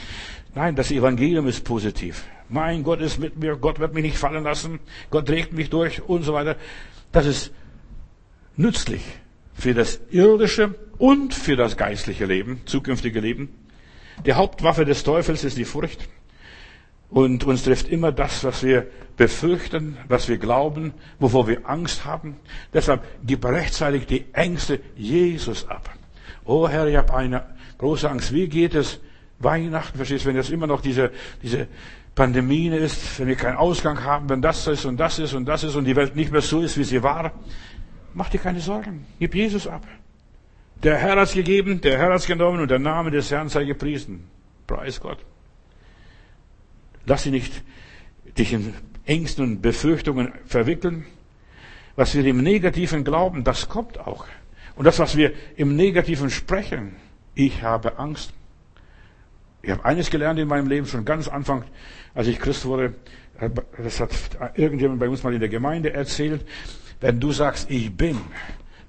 [0.54, 2.26] Nein, das Evangelium ist positiv.
[2.50, 4.80] Mein Gott ist mit mir, Gott wird mich nicht fallen lassen,
[5.12, 6.56] Gott trägt mich durch und so weiter.
[7.12, 7.52] Das ist
[8.56, 9.02] nützlich
[9.54, 13.50] für das irdische und für das geistliche Leben, zukünftige Leben.
[14.26, 16.10] Die Hauptwaffe des Teufels ist die Furcht.
[17.10, 18.88] Und uns trifft immer das, was wir
[19.18, 22.38] befürchten, was wir glauben, wovor wir Angst haben.
[22.74, 25.90] Deshalb gib rechtzeitig die Ängste Jesus ab.
[26.46, 27.46] Oh Herr, ich habe eine
[27.80, 28.32] große Angst.
[28.32, 29.00] Wie geht es
[29.40, 29.98] Weihnachten?
[29.98, 31.68] Verstehst du, wenn jetzt immer noch diese, diese
[32.20, 35.64] Pandemie ist, wenn wir keinen Ausgang haben, wenn das ist und das ist und das
[35.64, 37.32] ist und die Welt nicht mehr so ist, wie sie war.
[38.14, 39.06] Mach dir keine Sorgen.
[39.20, 39.88] Gib Jesus ab.
[40.84, 44.28] Der Herr hat's gegeben, der Herr hat's genommen und der Name des Herrn sei gepriesen.
[44.68, 45.20] Preis Gott.
[47.06, 47.54] Lass sie nicht
[48.38, 48.74] dich in
[49.06, 51.06] Ängsten und Befürchtungen verwickeln.
[51.96, 54.26] Was wir im Negativen glauben, das kommt auch.
[54.76, 56.98] Und das, was wir im Negativen sprechen,
[57.34, 58.34] ich habe Angst.
[59.62, 61.64] Ich habe eines gelernt in meinem Leben, schon ganz Anfang,
[62.14, 62.94] als ich Christ wurde,
[63.82, 64.12] das hat
[64.56, 66.46] irgendjemand bei uns mal in der Gemeinde erzählt,
[67.00, 68.20] wenn du sagst, ich bin,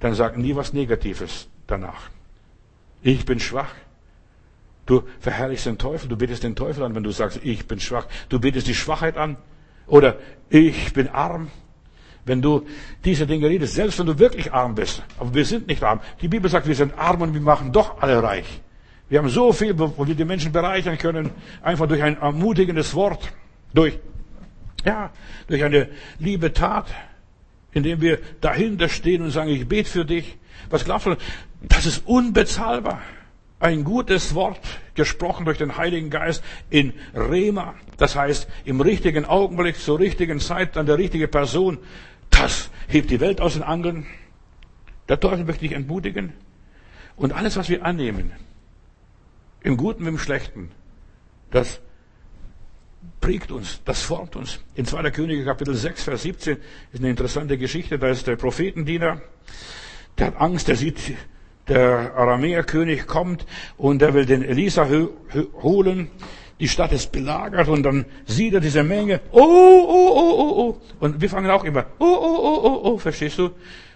[0.01, 2.11] dann sag nie was Negatives danach.
[3.03, 3.73] Ich bin schwach.
[4.87, 8.07] Du verherrlichst den Teufel, du betest den Teufel an, wenn du sagst, ich bin schwach.
[8.29, 9.37] Du betest die Schwachheit an.
[9.87, 10.17] Oder
[10.49, 11.49] ich bin arm.
[12.25, 12.67] Wenn du
[13.05, 16.01] diese Dinge redest, selbst wenn du wirklich arm bist, aber wir sind nicht arm.
[16.21, 18.61] Die Bibel sagt, wir sind arm und wir machen doch alle reich.
[19.11, 21.31] Wir haben so viel, wo wir die Menschen bereichern können,
[21.63, 23.33] einfach durch ein ermutigendes Wort,
[23.75, 23.99] durch,
[24.85, 25.11] ja,
[25.49, 25.89] durch eine
[26.19, 26.87] liebe Tat,
[27.73, 30.39] indem wir dahinter stehen und sagen, ich bete für dich.
[30.71, 31.17] Was glaubst du?
[31.63, 33.03] Das ist unbezahlbar
[33.61, 34.59] ein gutes Wort
[34.95, 37.75] gesprochen durch den Heiligen Geist in Rema.
[37.99, 41.79] Das heißt, im richtigen Augenblick, zur richtigen Zeit, an der richtige Person.
[42.31, 44.07] Das hebt die Welt aus den Angeln.
[45.09, 46.33] Der Teufel möchte dich entmutigen.
[47.17, 48.33] Und alles, was wir annehmen,
[49.63, 50.71] im Guten wie im Schlechten,
[51.51, 51.81] das
[53.21, 54.61] prägt uns, das formt uns.
[54.75, 55.11] In 2.
[55.11, 56.57] Könige Kapitel 6, Vers 17
[56.93, 57.99] ist eine interessante Geschichte.
[57.99, 59.21] Da ist der Prophetendiener,
[60.19, 60.99] der hat Angst, der sieht
[61.69, 63.47] der Aramäerkönig kommt
[63.77, 64.89] und er will den Elisa
[65.63, 66.11] holen.
[66.59, 69.21] Die Stadt ist belagert und dann sieht er diese Menge.
[69.31, 70.81] Oh, oh, oh, oh, oh.
[70.99, 71.87] Und wir fangen auch immer.
[71.99, 72.99] Oh, oh, oh, oh, oh.
[72.99, 73.51] Verstehst du?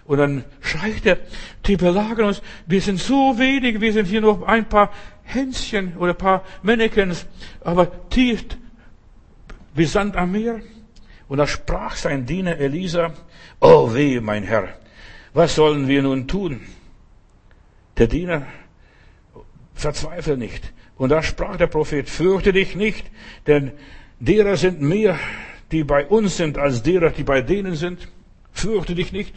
[0.05, 1.17] Und dann schreit er,
[1.65, 2.41] die belagern uns.
[2.67, 3.81] Wir sind so wenig.
[3.81, 4.91] Wir sind hier noch ein paar
[5.23, 7.25] Hänschen oder ein paar Mannequins.
[7.61, 8.45] Aber tief
[9.73, 10.61] wie Sand am Meer.
[11.27, 13.13] Und da sprach sein Diener Elisa,
[13.59, 14.69] oh weh, mein Herr,
[15.33, 16.61] was sollen wir nun tun?
[17.97, 18.45] Der Diener
[19.73, 20.71] verzweifle nicht.
[20.97, 23.05] Und da sprach der Prophet, fürchte dich nicht,
[23.47, 23.71] denn
[24.19, 25.19] derer sind mehr,
[25.71, 28.07] die bei uns sind, als derer, die bei denen sind.
[28.53, 29.35] Fürchte dich nicht.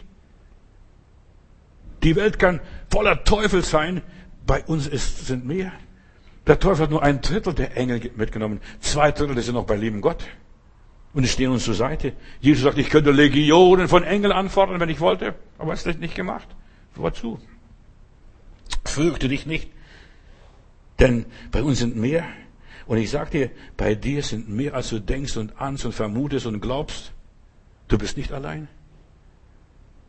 [2.03, 4.01] Die Welt kann voller Teufel sein,
[4.45, 5.71] bei uns ist, sind mehr.
[6.47, 8.61] Der Teufel hat nur ein Drittel der Engel mitgenommen.
[8.79, 10.25] Zwei Drittel sind noch bei lieben Gott.
[11.13, 12.13] Und die stehen uns zur Seite.
[12.39, 15.35] Jesus sagt, ich könnte Legionen von Engeln anfordern, wenn ich wollte.
[15.57, 16.47] Aber es ist nicht gemacht.
[16.95, 17.39] Wozu?
[18.85, 19.69] Fürchte dich nicht,
[20.99, 22.25] denn bei uns sind mehr.
[22.85, 26.47] Und ich sage dir, bei dir sind mehr, als du denkst und ahnst und vermutest
[26.47, 27.11] und glaubst.
[27.87, 28.67] Du bist nicht allein.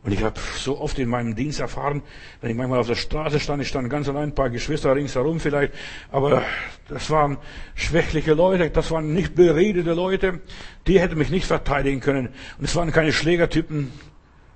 [0.03, 2.01] Und ich habe so oft in meinem Dienst erfahren,
[2.41, 5.39] wenn ich manchmal auf der Straße stand, ich stand ganz allein, ein paar Geschwister ringsherum
[5.39, 5.73] vielleicht,
[6.11, 6.41] aber
[6.89, 7.37] das waren
[7.75, 10.41] schwächliche Leute, das waren nicht beredete Leute,
[10.87, 12.29] die hätten mich nicht verteidigen können.
[12.57, 13.91] Und es waren keine Schlägertypen,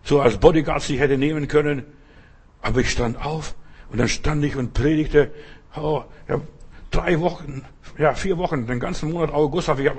[0.03, 1.83] so als Bodyguards, die ich hätte nehmen können.
[2.63, 3.53] Aber ich stand auf
[3.91, 5.31] und dann stand ich und predigte,
[5.75, 6.41] oh, ja,
[6.89, 7.63] drei Wochen
[7.97, 9.91] ja, vier Wochen, den ganzen Monat August habe ich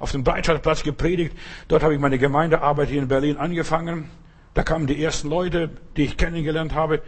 [0.00, 1.36] auf dem Breitscheidplatz gepredigt.
[1.68, 4.10] Dort habe ich meine Gemeindearbeit hier in Berlin angefangen.
[4.56, 7.02] Da kamen die ersten Leute, die ich kennengelernt habe.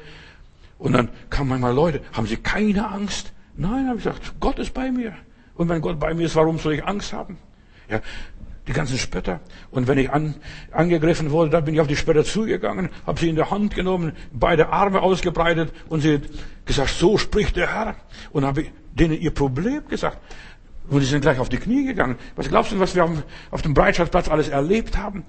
[0.78, 3.32] Und dann kamen manchmal Leute, haben sie keine Angst?
[3.56, 5.14] Nein, habe ich gesagt, Gott ist bei mir.
[5.54, 7.38] Und wenn Gott bei mir ist, warum soll ich Angst haben?
[7.88, 8.02] Ja,
[8.66, 9.40] die ganzen Spötter.
[9.70, 10.34] Und wenn ich an,
[10.72, 14.12] angegriffen wurde, dann bin ich auf die Spötter zugegangen, habe sie in der Hand genommen,
[14.30, 16.20] beide Arme ausgebreitet und sie
[16.66, 17.96] gesagt, so spricht der Herr.
[18.30, 20.18] Und habe denen ihr Problem gesagt.
[20.90, 22.16] Und die sind gleich auf die Knie gegangen.
[22.36, 23.10] Was glaubst du, was wir
[23.50, 25.24] auf dem Breitschaftsplatz alles erlebt haben?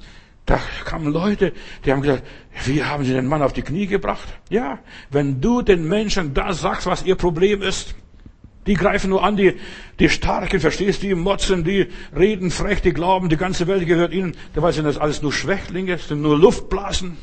[0.49, 1.53] Da kamen Leute,
[1.85, 2.23] die haben gesagt,
[2.65, 4.27] wie haben sie den Mann auf die Knie gebracht?
[4.49, 4.79] Ja,
[5.11, 7.93] wenn du den Menschen das sagst, was ihr Problem ist,
[8.65, 9.53] die greifen nur an, die,
[9.99, 11.85] die Starken, verstehst du, die motzen, die
[12.17, 14.35] reden frech, die glauben, die ganze Welt gehört ihnen.
[14.55, 17.15] Dabei sind das alles nur Schwächlinge, sind nur Luftblasen.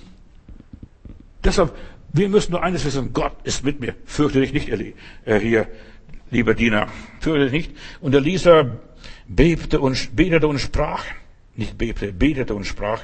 [1.43, 1.77] Deshalb,
[2.13, 3.97] wir müssen nur eines wissen, Gott ist mit mir.
[4.05, 5.67] Fürchte dich nicht, äh, hier,
[6.31, 6.87] lieber Diener.
[7.19, 7.77] Fürchte dich nicht.
[8.01, 8.71] Und der Lisa
[9.27, 11.03] bebte und betete und sprach,
[11.57, 13.03] nicht bebte, betete und sprach,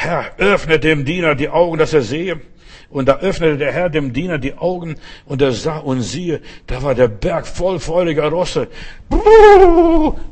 [0.00, 2.40] Herr, öffne dem Diener die Augen, dass er sehe.
[2.88, 4.94] Und da öffnete der Herr dem Diener die Augen
[5.26, 8.68] und er sah und siehe, da war der Berg voll feuriger Rosse.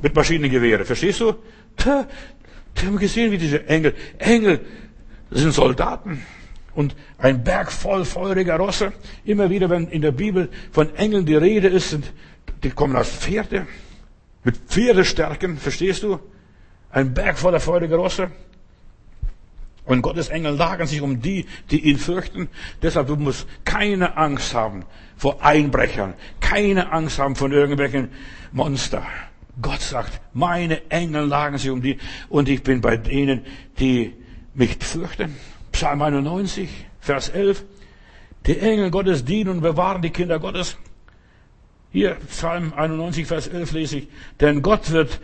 [0.01, 0.85] Mit Maschinengewehre.
[0.85, 1.35] Verstehst du?
[1.75, 2.07] Da,
[2.77, 4.61] die haben gesehen, wie diese Engel, Engel
[5.33, 6.23] sind Soldaten.
[6.77, 8.93] Und ein Berg voll feuriger Rosse.
[9.25, 12.13] Immer wieder, wenn in der Bibel von Engeln die Rede ist, sind,
[12.63, 13.67] die kommen aus Pferde.
[14.45, 15.59] Mit Pferdestärken.
[15.59, 16.21] Verstehst du?
[16.93, 18.31] Ein Berg voller feuriger Rosse.
[19.87, 22.49] Und Gottes Engel lagern sich um die, die ihn fürchten.
[22.83, 24.85] Deshalb, du musst keine Angst haben
[25.17, 28.11] vor Einbrechern, keine Angst haben von irgendwelchen
[28.53, 29.07] Monster.
[29.63, 33.47] Gott sagt, meine Engel lagern sich um die und ich bin bei denen,
[33.79, 34.13] die
[34.55, 35.37] mich fürchten.
[35.73, 36.69] Psalm 91,
[37.01, 37.65] Vers 11.
[38.47, 40.77] Die Engel Gottes dienen und bewahren die Kinder Gottes.
[41.93, 44.09] Hier, Psalm 91, Vers 11 lese ich.
[44.41, 45.21] Denn Gott wird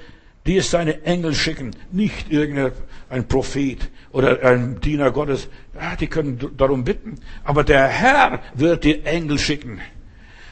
[0.46, 5.48] die es seine Engel schicken, nicht irgendein Prophet oder ein Diener Gottes.
[5.74, 7.16] Ja, die können darum bitten.
[7.44, 9.80] Aber der Herr wird die Engel schicken.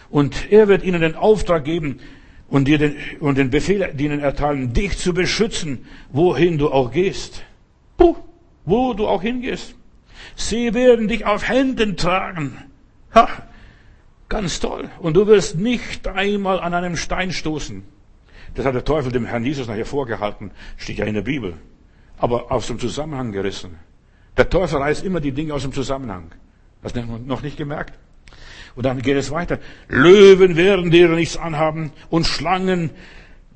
[0.08, 2.00] Und er wird ihnen den Auftrag geben
[2.48, 7.42] und dir den, und den Befehl ihnen erteilen, dich zu beschützen, wohin du auch gehst.
[7.96, 8.16] Puh,
[8.64, 9.74] wo du auch hingehst.
[10.34, 12.58] Sie werden dich auf Händen tragen.
[13.14, 13.28] Ha,
[14.28, 14.88] ganz toll.
[15.00, 17.82] Und du wirst nicht einmal an einem Stein stoßen.
[18.54, 20.50] Das hat der Teufel dem Herrn Jesus nachher vorgehalten.
[20.76, 21.54] Steht ja in der Bibel.
[22.18, 23.76] Aber aus dem Zusammenhang gerissen.
[24.36, 26.32] Der Teufel reißt immer die Dinge aus dem Zusammenhang.
[26.82, 27.94] Hast du noch nicht gemerkt?
[28.74, 29.58] Und dann geht es weiter.
[29.88, 32.90] Löwen werden dir nichts anhaben und Schlangen,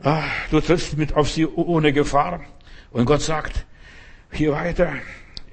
[0.03, 2.41] ach, du trittst mit auf sie ohne Gefahr.
[2.91, 3.65] Und Gott sagt
[4.31, 4.93] hier weiter,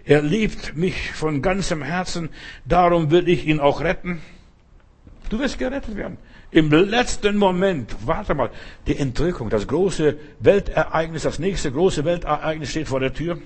[0.04, 2.30] er liebt mich von ganzem Herzen,
[2.66, 4.22] darum will ich ihn auch retten.
[5.30, 6.18] Du wirst gerettet werden.
[6.54, 8.50] Im letzten Moment, warte mal,
[8.86, 13.40] die Entrückung, das große Weltereignis, das nächste große Weltereignis steht vor der Tür.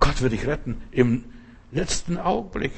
[0.00, 1.24] Gott wird dich retten im
[1.72, 2.72] letzten Augenblick,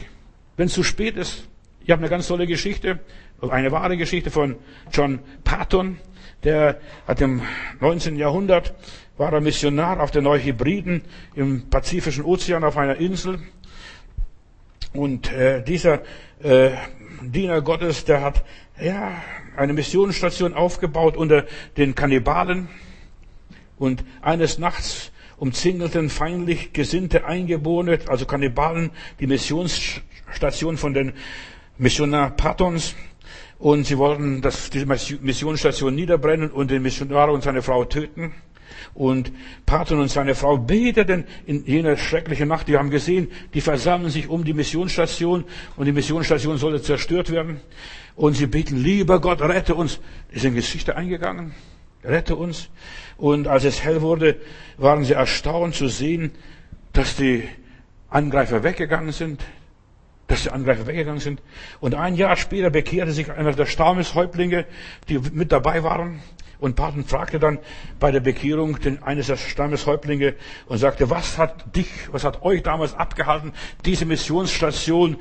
[0.57, 1.46] wenn es zu spät ist.
[1.84, 2.98] Ich habe eine ganz tolle Geschichte,
[3.40, 4.57] eine wahre Geschichte von
[4.92, 5.98] John Patton.
[6.42, 7.42] Der hat im
[7.80, 8.16] 19.
[8.16, 8.74] Jahrhundert
[9.16, 11.02] war er Missionar auf der Neuhebriden
[11.36, 13.38] im Pazifischen Ozean auf einer Insel.
[14.92, 16.02] Und äh, dieser
[16.42, 16.70] äh,
[17.22, 18.44] Diener Gottes, der hat
[18.81, 19.22] ja,
[19.57, 21.47] eine Missionsstation aufgebaut unter
[21.77, 22.68] den Kannibalen.
[23.79, 31.12] Und eines Nachts umzingelten feindlich gesinnte Eingeborene, also Kannibalen, die Missionsstation von den
[31.79, 32.95] Missionar Patons.
[33.59, 38.33] Und sie wollten das, diese Missionsstation niederbrennen und den Missionar und seine Frau töten.
[38.95, 39.33] Und
[39.67, 42.69] Patton und seine Frau beteten in jener schrecklichen Nacht.
[42.69, 45.45] Die haben gesehen, die versammeln sich um die Missionsstation
[45.77, 47.61] und die Missionsstation sollte zerstört werden.
[48.17, 50.01] Und sie beten, lieber Gott, rette uns.
[50.33, 51.53] Sind in Geschichte eingegangen.
[52.03, 52.71] Rette uns.
[53.19, 54.37] Und als es hell wurde,
[54.79, 56.33] waren sie erstaunt zu sehen,
[56.93, 57.47] dass die
[58.09, 59.45] Angreifer weggegangen sind.
[60.29, 61.43] Dass die Angreifer weggegangen sind.
[61.81, 64.64] Und ein Jahr später bekehrte sich einer der Stammeshäuptlinge,
[65.09, 66.21] die mit dabei waren.
[66.59, 67.59] Und Paten fragte dann
[68.00, 70.34] bei der Bekehrung den, eines der Stammeshäuptlinge
[70.66, 73.52] und sagte, was hat dich, was hat euch damals abgehalten,
[73.84, 75.18] diese Missionsstation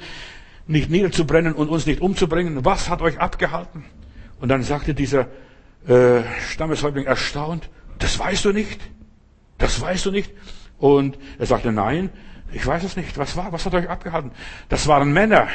[0.68, 2.66] nicht niederzubrennen und uns nicht umzubringen.
[2.66, 3.86] Was hat euch abgehalten?
[4.40, 5.28] Und dann sagte dieser
[5.88, 7.70] äh, Stammeshäuptling erstaunt,
[8.00, 8.82] das weißt du nicht?
[9.58, 10.32] Das weißt du nicht?
[10.78, 12.10] Und er sagte, nein,
[12.52, 13.18] ich weiß es nicht.
[13.18, 13.52] Was war?
[13.52, 14.32] Was hat euch abgehalten?
[14.70, 15.48] Das waren Männer.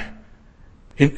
[0.96, 1.16] In,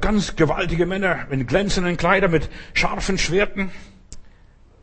[0.00, 3.70] ganz gewaltige Männer in glänzenden Kleidern mit scharfen Schwerten.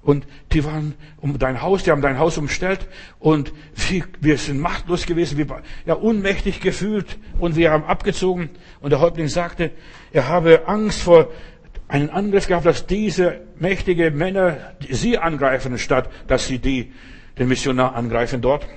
[0.02, 3.52] Und die waren um dein Haus, die haben dein Haus umstellt und
[4.20, 5.48] wir, sind machtlos gewesen, wir,
[5.88, 8.52] ja, unmächtig gefühlt und wir haben abgezogen.
[8.82, 9.72] Und der Häuptling sagte,
[10.12, 11.30] er habe Angst vor
[11.88, 16.92] einen Angriff gehabt, dass diese mächtige Männer sie angreifen, statt dass sie die,
[17.40, 18.68] den Missionar angreifen dort.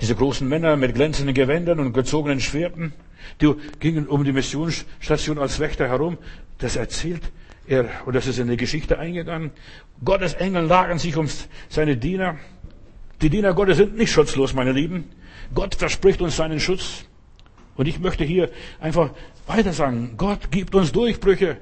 [0.00, 2.92] Diese großen Männer mit glänzenden Gewändern und gezogenen Schwerten,
[3.40, 6.18] die gingen um die Missionsstation als Wächter herum.
[6.58, 7.22] Das erzählt
[7.66, 9.50] er, und das ist in die Geschichte eingegangen.
[10.04, 11.28] Gottes Engel lagen sich um
[11.68, 12.36] seine Diener.
[13.20, 15.10] Die Diener Gottes sind nicht schutzlos, meine Lieben.
[15.54, 17.04] Gott verspricht uns seinen Schutz.
[17.76, 18.50] Und ich möchte hier
[18.80, 19.10] einfach
[19.46, 21.56] weiter sagen, Gott gibt uns Durchbrüche.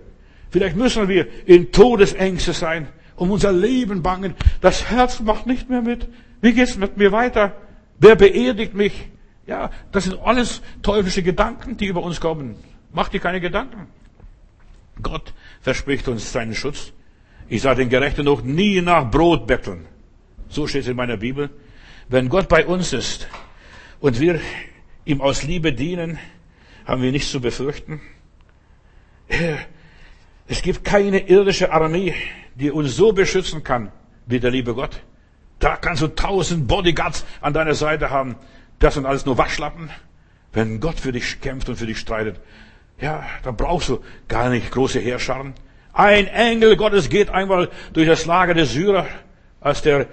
[0.51, 4.35] Vielleicht müssen wir in Todesängste sein, um unser Leben bangen.
[4.61, 6.09] Das Herz macht nicht mehr mit.
[6.41, 7.55] Wie geht's mit mir weiter?
[7.99, 9.11] Wer beerdigt mich?
[9.47, 12.57] Ja, das sind alles teuflische Gedanken, die über uns kommen.
[12.93, 13.89] Mach dir keine Gedanken.
[15.03, 16.93] Gott verspricht uns seinen Schutz.
[17.49, 19.87] Ich sah den Gerechten noch nie nach Brot betteln.
[20.49, 21.51] So steht es in meiner Bibel.
[22.09, 23.29] Wenn Gott bei uns ist
[24.01, 24.41] und wir
[25.05, 26.19] ihm aus Liebe dienen,
[26.85, 28.01] haben wir nichts zu befürchten.
[30.49, 32.15] Es gibt keine irdische Armee,
[32.57, 33.93] die uns so beschützen kann
[34.27, 35.01] wie der liebe Gott.
[35.59, 38.37] Da kannst du tausend Bodyguards an deiner Seite haben.
[38.81, 39.91] Das sind alles nur Waschlappen.
[40.53, 42.41] Wenn Gott für dich kämpft und für dich streitet,
[43.01, 45.55] ja, dann brauchst du gar nicht große Heerscharen.
[45.93, 49.07] Ein Engel Gottes geht einmal durch das Lager der Syrer,
[49.61, 50.09] als der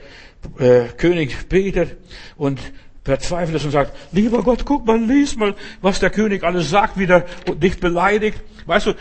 [0.59, 1.97] äh, König betet
[2.35, 2.59] und
[3.03, 6.99] verzweifelt ist und sagt, lieber Gott, guck mal, lies mal, was der König alles sagt,
[6.99, 8.43] wie der dich beleidigt.
[8.65, 8.95] Weißt du,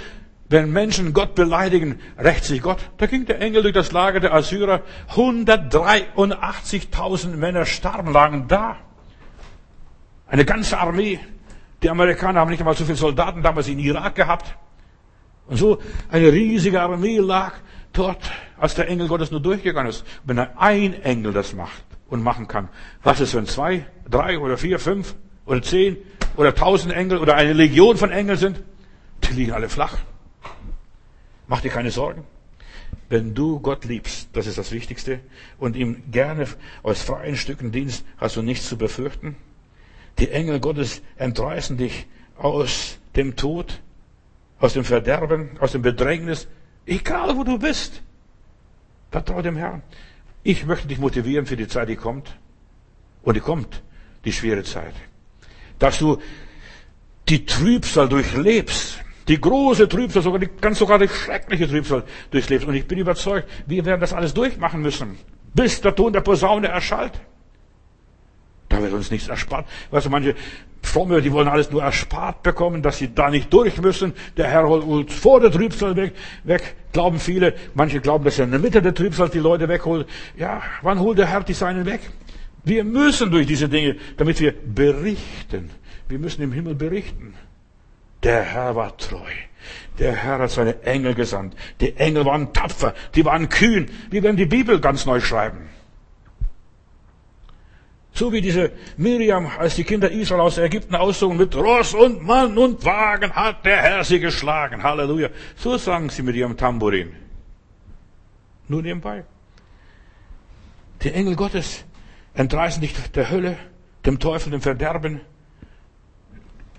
[0.48, 2.78] wenn Menschen Gott beleidigen, rächt sich Gott.
[2.98, 4.82] Da ging der Engel durch das Lager der Assyrer.
[5.14, 8.76] 183.000 Männer starben, lagen da.
[10.26, 11.20] Eine ganze Armee.
[11.82, 14.56] Die Amerikaner haben nicht einmal so viele Soldaten damals in Irak gehabt.
[15.46, 15.78] Und so
[16.10, 17.54] eine riesige Armee lag
[17.92, 20.04] dort, als der Engel Gottes nur durchgegangen ist.
[20.24, 22.68] Wenn ein Engel das macht und machen kann,
[23.02, 25.14] was ist, wenn zwei, drei oder vier, fünf
[25.44, 25.96] oder zehn
[26.36, 28.62] oder tausend Engel oder eine Legion von Engeln sind?
[29.22, 29.98] Die liegen alle flach.
[31.46, 32.24] Mach dir keine Sorgen.
[33.08, 35.20] Wenn du Gott liebst, das ist das Wichtigste,
[35.58, 36.48] und ihm gerne
[36.82, 39.36] aus freien Stücken dienst, hast du nichts zu befürchten.
[40.18, 42.06] Die Engel Gottes entreißen dich
[42.36, 43.80] aus dem Tod,
[44.58, 46.48] aus dem Verderben, aus dem Bedrängnis,
[46.86, 48.02] egal wo du bist.
[49.10, 49.82] Vertraue dem Herrn.
[50.42, 52.36] Ich möchte dich motivieren für die Zeit, die kommt.
[53.22, 53.82] Und die kommt,
[54.24, 54.94] die schwere Zeit.
[55.78, 56.18] Dass du
[57.28, 62.64] die Trübsal durchlebst, die große Trübsal, sogar die, ganz sogar die schreckliche Trübsal durchlebt.
[62.64, 65.18] Und ich bin überzeugt, wir werden das alles durchmachen müssen,
[65.52, 67.20] bis der Ton der Posaune erschallt.
[68.68, 69.66] Da wird uns nichts erspart.
[69.90, 70.34] Weißt du, manche
[70.82, 74.12] Fromme, die wollen alles nur erspart bekommen, dass sie da nicht durch müssen.
[74.36, 76.14] Der Herr holt uns vor der Trübsal weg,
[76.44, 77.54] weg, glauben viele.
[77.74, 80.08] Manche glauben, dass er in der Mitte der Trübsal die Leute wegholt.
[80.36, 82.00] Ja, wann holt der Herr die Seinen weg?
[82.64, 85.70] Wir müssen durch diese Dinge, damit wir berichten.
[86.08, 87.34] Wir müssen im Himmel berichten.
[88.22, 89.30] Der Herr war treu.
[89.98, 91.54] Der Herr hat seine Engel gesandt.
[91.80, 93.86] Die Engel waren tapfer, die waren kühn.
[94.10, 95.68] Wir werden die Bibel ganz neu schreiben.
[98.16, 102.56] So wie diese Miriam, als die Kinder Israel aus Ägypten auszogen, mit Ross und Mann
[102.56, 104.82] und Wagen hat der Herr sie geschlagen.
[104.82, 105.28] Halleluja.
[105.54, 107.12] So sagen sie mit ihrem Tambourin.
[108.68, 109.24] Nur nebenbei.
[111.02, 111.84] Die Engel Gottes
[112.32, 113.58] entreißen dich der Hölle,
[114.06, 115.20] dem Teufel, dem Verderben.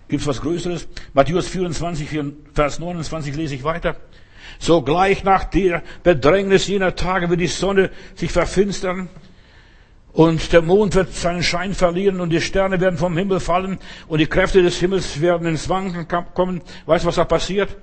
[0.07, 0.88] Gibt's was Größeres?
[1.13, 2.19] Matthäus 24,
[2.55, 3.95] Vers 29 lese ich weiter.
[4.57, 9.07] So gleich nach der Bedrängnis jener Tage wird die Sonne sich verfinstern
[10.18, 14.18] und der Mond wird seinen Schein verlieren und die Sterne werden vom Himmel fallen und
[14.18, 16.61] die Kräfte des Himmels werden ins Wanken kommen.
[16.88, 17.78] Weißt du, was da passiert?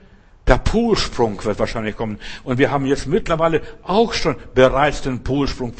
[0.49, 2.19] Der Polsprung wird wahrscheinlich kommen.
[2.43, 5.75] Und wir haben jetzt mittlerweile auch schon bereits den Polsprung.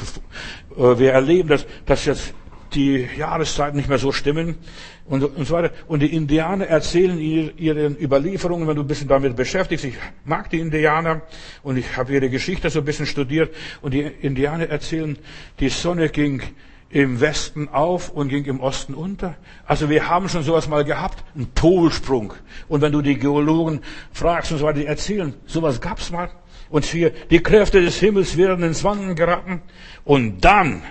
[0.77, 2.33] Äh, wir erleben, dass, dass jetzt
[2.73, 4.57] die Jahreszeiten nicht mehr so stimmen
[5.05, 5.71] und, und so weiter.
[5.87, 9.85] Und die Indianer erzählen ihre Überlieferungen, wenn du ein bisschen damit beschäftigst.
[9.85, 11.21] Ich mag die Indianer
[11.63, 13.53] und ich habe ihre Geschichte so ein bisschen studiert.
[13.81, 15.17] Und die Indianer erzählen,
[15.59, 16.41] die Sonne ging
[16.89, 19.35] im Westen auf und ging im Osten unter.
[19.65, 22.33] Also wir haben schon sowas mal gehabt, einen Polsprung.
[22.67, 26.29] Und wenn du die Geologen fragst und so weiter, die erzählen, sowas gab's mal.
[26.69, 29.61] Und hier, die Kräfte des Himmels werden ins Wanken geraten.
[30.03, 30.83] Und dann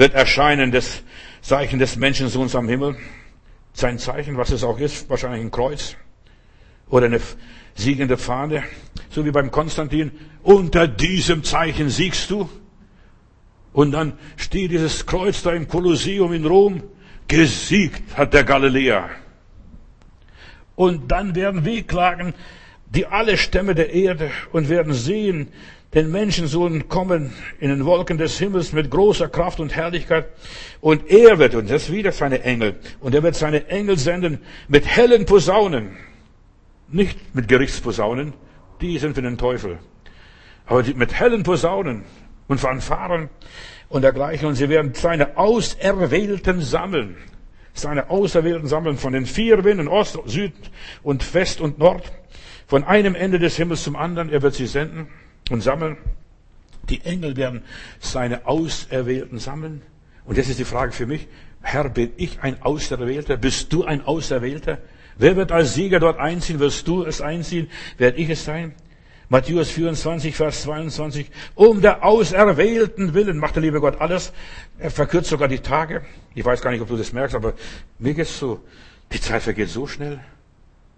[0.00, 1.02] wird erscheinen das
[1.42, 2.96] Zeichen des Menschensohns am Himmel.
[3.74, 5.94] Sein Zeichen, was es auch ist, wahrscheinlich ein Kreuz
[6.88, 7.20] oder eine
[7.74, 8.64] siegende Fahne,
[9.10, 10.10] so wie beim Konstantin.
[10.42, 12.48] Unter diesem Zeichen siegst du.
[13.74, 16.82] Und dann steht dieses Kreuz da im Kolosseum in Rom.
[17.28, 19.10] Gesiegt hat der Galiläer.
[20.76, 22.32] Und dann werden wehklagen
[22.86, 25.48] die alle Stämme der Erde und werden sehen,
[25.94, 30.28] den Menschensohn kommen in den Wolken des Himmels mit großer Kraft und Herrlichkeit.
[30.80, 34.38] Und er wird, und das wieder seine Engel, und er wird seine Engel senden
[34.68, 35.96] mit hellen Posaunen.
[36.88, 38.34] Nicht mit Gerichtsposaunen,
[38.80, 39.78] die sind für den Teufel.
[40.66, 42.04] Aber mit hellen Posaunen
[42.46, 43.28] und Fanfaren
[43.88, 44.46] und dergleichen.
[44.46, 47.16] Und sie werden seine Auserwählten sammeln.
[47.72, 50.52] Seine Auserwählten sammeln von den vier Winden, Ost, Süd
[51.02, 52.12] und West und Nord.
[52.68, 54.30] Von einem Ende des Himmels zum anderen.
[54.30, 55.08] Er wird sie senden
[55.50, 55.96] und sammeln.
[56.88, 57.62] Die Engel werden
[58.00, 59.82] seine Auserwählten sammeln.
[60.24, 61.28] Und jetzt ist die Frage für mich,
[61.62, 63.36] Herr, bin ich ein Auserwählter?
[63.36, 64.78] Bist du ein Auserwählter?
[65.18, 66.58] Wer wird als Sieger dort einziehen?
[66.58, 67.68] Wirst du es einziehen?
[67.98, 68.74] Werde ich es sein?
[69.28, 71.30] Matthäus 24, Vers 22.
[71.54, 74.32] Um der Auserwählten willen macht der liebe Gott alles.
[74.78, 76.02] Er verkürzt sogar die Tage.
[76.34, 77.54] Ich weiß gar nicht, ob du das merkst, aber
[77.98, 78.60] mir geht's so.
[79.12, 80.20] Die Zeit vergeht so schnell.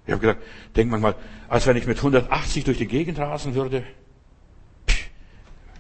[0.07, 0.38] Ich habe gedacht,
[0.76, 1.14] denk manchmal,
[1.48, 3.84] als wenn ich mit 180 durch die Gegend rasen würde.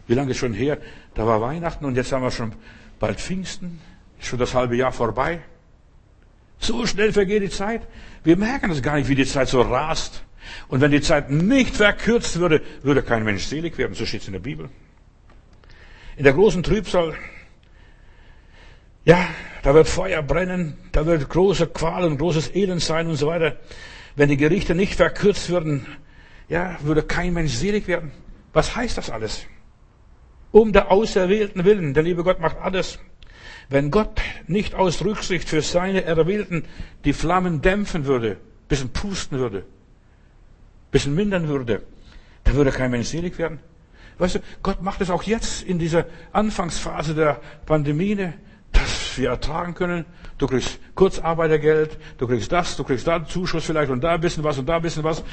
[0.06, 0.78] Wie lange ist schon her?
[1.14, 2.52] Da war Weihnachten und jetzt haben wir schon
[2.98, 3.80] bald Pfingsten.
[4.18, 5.40] Ist schon das halbe Jahr vorbei.
[6.58, 7.82] So schnell vergeht die Zeit.
[8.22, 10.22] Wir merken es gar nicht, wie die Zeit so rast.
[10.68, 13.94] Und wenn die Zeit nicht verkürzt würde, würde kein Mensch selig werden.
[13.94, 14.68] So steht es in der Bibel.
[16.16, 17.14] In der großen Trübsal,
[19.04, 19.26] ja,
[19.62, 23.56] da wird Feuer brennen, da wird große Qual und großes Elend sein und so weiter.
[24.14, 25.86] Wenn die Gerichte nicht verkürzt würden,
[26.48, 28.12] ja, würde kein Mensch selig werden.
[28.52, 29.46] Was heißt das alles?
[30.52, 31.94] Um der Auserwählten willen.
[31.94, 32.98] Der liebe Gott macht alles.
[33.68, 36.64] Wenn Gott nicht aus Rücksicht für seine Erwählten
[37.04, 38.36] die Flammen dämpfen würde,
[38.68, 39.64] bisschen pusten würde,
[40.90, 41.82] bisschen mindern würde,
[42.44, 43.60] dann würde kein Mensch selig werden.
[44.18, 48.32] Weißt du, Gott macht es auch jetzt in dieser Anfangsphase der Pandemie,
[48.72, 50.04] dass wir ertragen können.
[50.36, 54.44] Du kriegst Kurzarbeitergeld, du kriegst das, du kriegst da Zuschuss vielleicht und da ein bisschen
[54.44, 55.24] was und da ein bisschen was.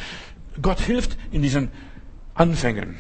[0.61, 1.71] Gott hilft in diesen
[2.35, 2.97] Anfängen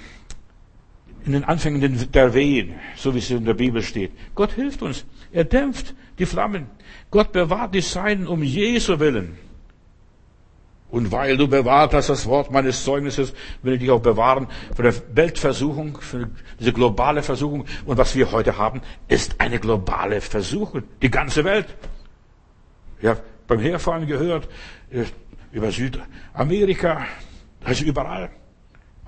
[1.29, 4.11] in den Anfängen der Wehen, so wie es in der Bibel steht.
[4.33, 5.05] Gott hilft uns.
[5.31, 6.65] Er dämpft die Flammen.
[7.11, 9.37] Gott bewahrt die Seinen um Jesu willen.
[10.89, 14.81] Und weil du bewahrt hast das Wort meines Zeugnisses, will ich dich auch bewahren für
[14.81, 17.65] der Weltversuchung, für diese globale Versuchung.
[17.85, 20.81] Und was wir heute haben, ist eine globale Versuchung.
[21.03, 21.67] Die ganze Welt.
[23.03, 23.17] Ja,
[23.47, 24.49] beim Herfahren gehört,
[24.89, 25.03] äh,
[25.51, 27.05] über Südamerika,
[27.63, 28.31] also überall.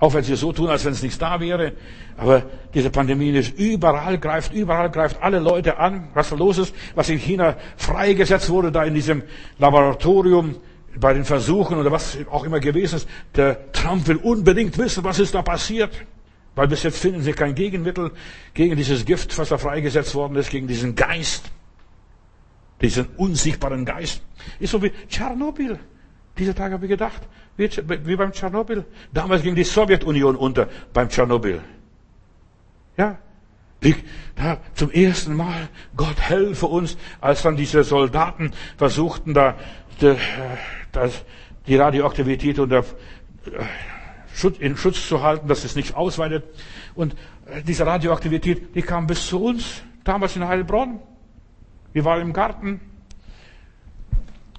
[0.02, 1.74] Auch wenn sie so tun, als wenn es nichts da wäre.
[2.16, 2.42] Aber
[2.74, 6.08] diese Pandemie ist überall, greift überall, greift alle Leute an.
[6.12, 9.22] Was da los ist, was in China freigesetzt wurde, da in diesem
[9.60, 10.56] Laboratorium,
[10.98, 13.08] bei den Versuchen oder was auch immer gewesen ist.
[13.36, 15.94] Der Trump will unbedingt wissen, was ist da passiert.
[16.56, 18.10] Weil bis jetzt finden sie kein Gegenmittel
[18.54, 21.44] gegen dieses Gift, was da freigesetzt worden ist, gegen diesen Geist.
[22.80, 24.20] Diesen unsichtbaren Geist.
[24.58, 25.78] Ist so wie Tschernobyl.
[26.36, 27.22] Diese Tage habe ich gedacht,
[27.56, 27.70] wie,
[28.04, 28.84] wie beim Tschernobyl.
[29.12, 31.60] Damals ging die Sowjetunion unter beim Tschernobyl.
[32.96, 33.18] Ja,
[34.36, 39.56] da, zum ersten Mal, Gott helfe uns, als dann diese Soldaten versuchten, da,
[40.00, 40.16] de,
[40.92, 41.24] das,
[41.66, 46.44] die Radioaktivität unter äh, in Schutz zu halten, dass es nicht ausweitet.
[46.94, 47.14] Und
[47.46, 51.00] äh, diese Radioaktivität, die kam bis zu uns, damals in Heilbronn.
[51.92, 52.80] Wir waren im Garten.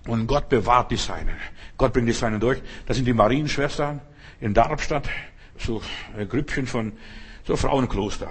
[0.06, 1.38] Und Gott bewahrt die Seinen.
[1.78, 2.62] Gott bringt die Seinen durch.
[2.86, 4.02] Das sind die Marienschwestern
[4.40, 5.10] in Darmstadt,
[5.58, 5.82] so
[6.18, 6.94] ein Grüppchen von
[7.46, 8.30] so Frauenkloster.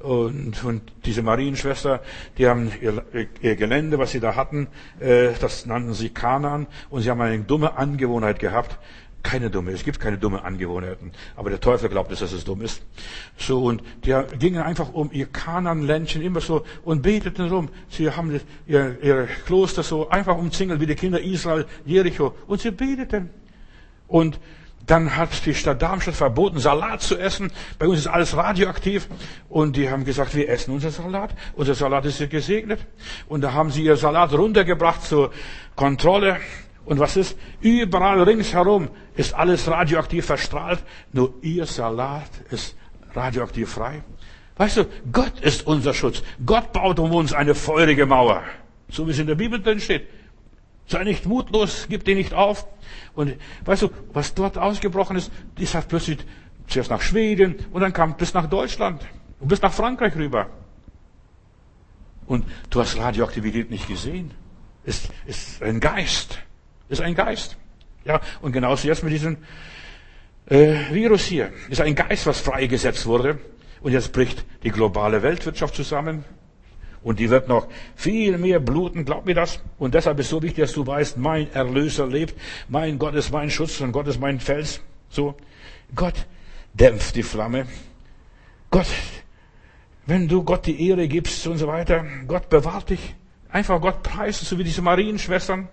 [0.00, 2.02] Und, und diese Marienschwester,
[2.38, 3.04] die haben ihr,
[3.40, 4.68] ihr Gelände, was sie da hatten,
[5.00, 6.66] äh, das nannten sie Kanan.
[6.90, 8.78] Und sie haben eine dumme Angewohnheit gehabt,
[9.26, 11.10] keine dumme, es gibt keine dumme Angewohnheiten.
[11.34, 12.80] Aber der Teufel glaubt es, dass es dumm ist.
[13.36, 17.68] So, und die gingen einfach um ihr Kananländchen immer so und beteten rum.
[17.88, 22.36] Sie haben ihr, ihr Kloster so einfach umzingelt wie die Kinder Israel, Jericho.
[22.46, 23.30] Und sie beteten.
[24.06, 24.38] Und
[24.86, 27.50] dann hat die Stadt Darmstadt verboten, Salat zu essen.
[27.80, 29.08] Bei uns ist alles radioaktiv.
[29.48, 31.30] Und die haben gesagt, wir essen unser Salat.
[31.56, 32.78] Unser Salat ist gesegnet.
[33.28, 35.32] Und da haben sie ihr Salat runtergebracht zur
[35.74, 36.36] Kontrolle.
[36.86, 37.36] Und was ist?
[37.60, 40.82] Überall ringsherum ist alles radioaktiv verstrahlt.
[41.12, 42.76] Nur ihr Salat ist
[43.12, 44.02] radioaktiv frei.
[44.56, 46.22] Weißt du, Gott ist unser Schutz.
[46.46, 48.42] Gott baut um uns eine feurige Mauer.
[48.88, 50.06] So wie es in der Bibel drin steht.
[50.86, 52.66] Sei nicht mutlos, gib dich nicht auf.
[53.14, 53.34] Und
[53.64, 56.18] weißt du, was dort ausgebrochen ist, das hat plötzlich
[56.68, 59.04] zuerst nach Schweden und dann kam bis nach Deutschland
[59.40, 60.48] und bis nach Frankreich rüber.
[62.26, 64.30] Und du hast Radioaktivität nicht gesehen.
[64.84, 66.45] Es ist ein Geist.
[66.88, 67.56] Ist ein Geist.
[68.04, 69.38] Ja, und genauso jetzt mit diesem
[70.46, 71.52] äh, Virus hier.
[71.68, 73.38] Ist ein Geist, was freigesetzt wurde.
[73.80, 76.24] Und jetzt bricht die globale Weltwirtschaft zusammen.
[77.02, 79.60] Und die wird noch viel mehr bluten, glaub mir das.
[79.78, 82.34] Und deshalb ist so wichtig, dass du weißt, mein Erlöser lebt.
[82.68, 84.80] Mein Gott ist mein Schutz und Gott ist mein Fels.
[85.08, 85.36] So.
[85.94, 86.26] Gott
[86.74, 87.66] dämpft die Flamme.
[88.70, 88.88] Gott,
[90.06, 93.14] wenn du Gott die Ehre gibst und so weiter, Gott bewahrt dich.
[93.50, 95.68] Einfach Gott preisen, so wie diese Marienschwestern.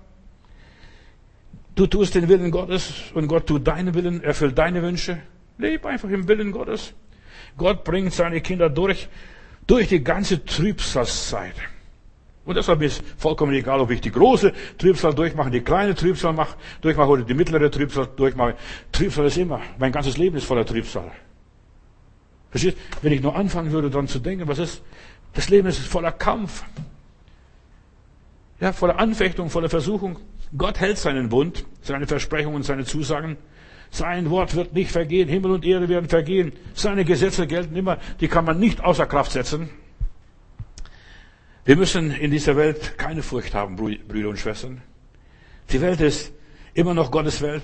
[1.75, 5.19] Du tust den Willen Gottes und Gott tut deinen Willen, erfüllt deine Wünsche.
[5.57, 6.93] Leb einfach im Willen Gottes.
[7.57, 9.07] Gott bringt seine Kinder durch,
[9.65, 11.55] durch die ganze Trübsalzeit.
[12.45, 16.57] Und deshalb ist vollkommen egal, ob ich die große Trübsal durchmache, die kleine Trübsal mache,
[16.81, 18.55] durchmache oder die mittlere Trübsal durchmache.
[18.91, 19.61] Trübsal ist immer.
[19.77, 21.09] Mein ganzes Leben ist voller Trübsal.
[22.51, 22.77] Verstehst?
[23.01, 24.83] Wenn ich nur anfangen würde, dann zu denken, was ist?
[25.33, 26.63] Das Leben ist voller Kampf.
[28.59, 30.19] Ja, voller Anfechtung, voller Versuchung.
[30.57, 33.37] Gott hält seinen Bund, seine Versprechungen seine Zusagen.
[33.89, 35.29] Sein Wort wird nicht vergehen.
[35.29, 36.53] Himmel und Erde werden vergehen.
[36.73, 37.97] Seine Gesetze gelten immer.
[38.19, 39.69] Die kann man nicht außer Kraft setzen.
[41.65, 44.81] Wir müssen in dieser Welt keine Furcht haben, Brüder und Schwestern.
[45.71, 46.33] Die Welt ist
[46.73, 47.63] immer noch Gottes Welt.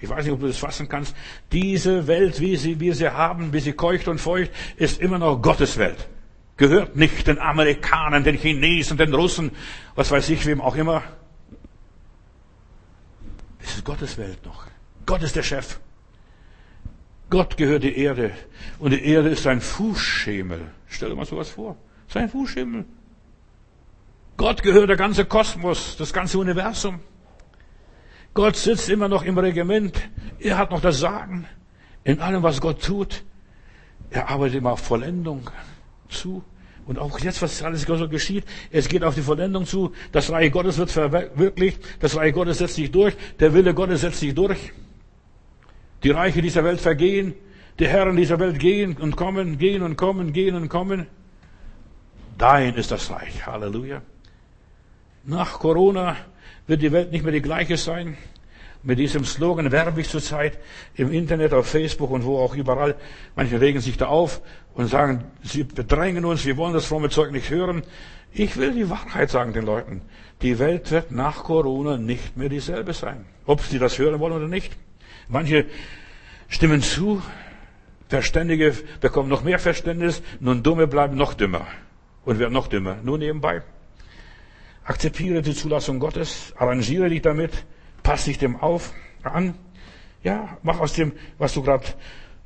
[0.00, 1.16] Ich weiß nicht, ob du das fassen kannst.
[1.50, 5.40] Diese Welt, wie sie, wir sie haben, wie sie keucht und feucht, ist immer noch
[5.40, 6.08] Gottes Welt.
[6.56, 9.52] Gehört nicht den Amerikanern, den Chinesen, den Russen,
[9.94, 11.02] was weiß ich, wem auch immer.
[13.68, 14.64] Es ist Gottes Welt noch.
[15.04, 15.78] Gott ist der Chef.
[17.28, 18.32] Gott gehört die Erde.
[18.78, 20.70] Und die Erde ist ein Fußschemel.
[20.86, 21.76] Stell dir mal sowas vor.
[22.08, 22.86] Sein Fußschemel.
[24.38, 27.00] Gott gehört der ganze Kosmos, das ganze Universum.
[28.32, 30.00] Gott sitzt immer noch im Regiment.
[30.38, 31.46] Er hat noch das Sagen
[32.04, 33.22] in allem, was Gott tut.
[34.08, 35.50] Er arbeitet immer auf Vollendung
[36.08, 36.42] zu.
[36.88, 39.92] Und auch jetzt, was alles geschieht, es geht auf die Vollendung zu.
[40.10, 41.80] Das Reich Gottes wird verwirklicht.
[42.00, 43.14] Das Reich Gottes setzt sich durch.
[43.38, 44.72] Der Wille Gottes setzt sich durch.
[46.02, 47.34] Die Reiche dieser Welt vergehen.
[47.78, 51.06] Die Herren dieser Welt gehen und kommen, gehen und kommen, gehen und kommen.
[52.38, 53.46] Dein ist das Reich.
[53.46, 54.00] Halleluja.
[55.24, 56.16] Nach Corona
[56.66, 58.16] wird die Welt nicht mehr die gleiche sein.
[58.82, 60.58] Mit diesem Slogan werbe ich zurzeit
[60.94, 62.94] im Internet, auf Facebook und wo auch überall.
[63.34, 64.40] Manche regen sich da auf
[64.74, 67.82] und sagen, sie bedrängen uns, wir wollen das fromme Zeug nicht hören.
[68.32, 70.02] Ich will die Wahrheit sagen den Leuten.
[70.42, 73.26] Die Welt wird nach Corona nicht mehr dieselbe sein.
[73.46, 74.76] Ob sie das hören wollen oder nicht.
[75.28, 75.66] Manche
[76.48, 77.20] stimmen zu,
[78.08, 81.66] Verständige bekommen noch mehr Verständnis, nun Dumme bleiben noch dümmer
[82.24, 82.96] und werden noch dümmer.
[83.02, 83.62] Nur nebenbei.
[84.84, 87.66] Akzeptiere die Zulassung Gottes, arrangiere dich damit,
[88.08, 89.52] pass dich dem auf, an.
[90.24, 91.84] Ja, mach aus dem, was du gerade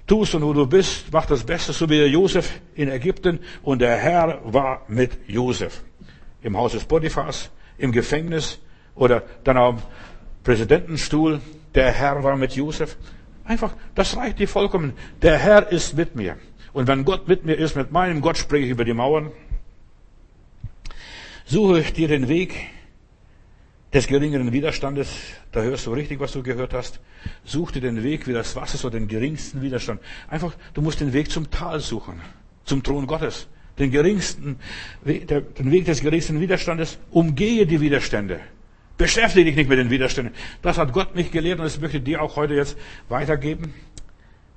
[0.08, 3.38] tust und wo du bist, mach das Beste, so wie der Josef in Ägypten.
[3.62, 5.84] Und der Herr war mit Josef.
[6.42, 7.48] Im Haus des Potiphas,
[7.78, 8.58] im Gefängnis
[8.96, 9.82] oder dann am
[10.42, 11.40] Präsidentenstuhl.
[11.76, 12.96] Der Herr war mit Josef.
[13.44, 14.94] Einfach, das reicht dir vollkommen.
[15.22, 16.38] Der Herr ist mit mir.
[16.72, 19.30] Und wenn Gott mit mir ist, mit meinem Gott spreche ich über die Mauern.
[21.44, 22.52] Suche dir den Weg
[23.92, 25.08] des geringeren Widerstandes.
[25.52, 27.00] Da hörst du richtig, was du gehört hast.
[27.44, 30.00] Such dir den Weg wie das Wasser, so den geringsten Widerstand.
[30.28, 32.20] Einfach, du musst den Weg zum Tal suchen.
[32.64, 33.48] Zum Thron Gottes.
[33.78, 34.58] Den geringsten,
[35.04, 36.98] den Weg des geringsten Widerstandes.
[37.10, 38.40] Umgehe die Widerstände.
[38.96, 40.34] Beschäftige dich nicht mit den Widerständen.
[40.62, 42.76] Das hat Gott mich gelehrt und das möchte ich dir auch heute jetzt
[43.08, 43.74] weitergeben.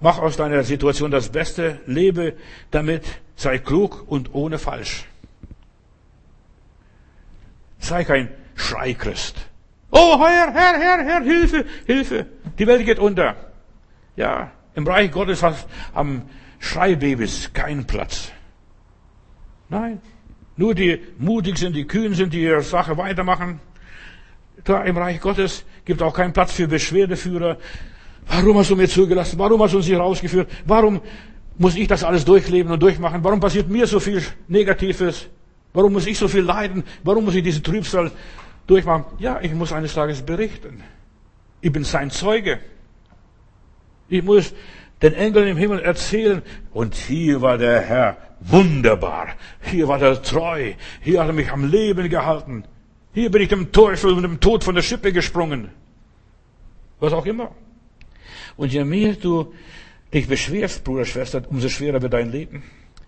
[0.01, 2.33] Mach aus deiner Situation das Beste, lebe
[2.69, 3.03] damit,
[3.35, 5.05] sei klug und ohne falsch.
[7.79, 9.35] Sei kein Schreichrist.
[9.91, 12.25] Oh, Herr, Herr, Herr, Herr, Hilfe, Hilfe.
[12.57, 13.35] Die Welt geht unter.
[14.15, 16.23] Ja, im Reich Gottes haben
[16.59, 18.31] Schreibabys keinen Platz.
[19.69, 20.01] Nein.
[20.57, 23.59] Nur die mutig sind, die kühn sind, die ihre Sache weitermachen.
[24.63, 27.57] Da im Reich Gottes gibt auch keinen Platz für Beschwerdeführer.
[28.27, 29.37] Warum hast du mir zugelassen?
[29.37, 30.49] Warum hast du uns hier rausgeführt?
[30.65, 31.01] Warum
[31.57, 33.23] muss ich das alles durchleben und durchmachen?
[33.23, 35.27] Warum passiert mir so viel Negatives?
[35.73, 36.83] Warum muss ich so viel leiden?
[37.03, 38.11] Warum muss ich diese Trübsal
[38.67, 39.05] durchmachen?
[39.19, 40.83] Ja, ich muss eines Tages berichten.
[41.61, 42.59] Ich bin sein Zeuge.
[44.07, 44.53] Ich muss
[45.01, 46.41] den Engeln im Himmel erzählen.
[46.73, 49.29] Und hier war der Herr wunderbar.
[49.61, 50.73] Hier war er treu.
[51.01, 52.63] Hier hat er mich am Leben gehalten.
[53.13, 55.69] Hier bin ich dem Teufel und dem Tod von der Schippe gesprungen.
[56.99, 57.51] Was auch immer.
[58.57, 59.53] Und je mehr du
[60.13, 62.63] dich beschwerst, Bruder, Schwester, umso schwerer wird dein Leben.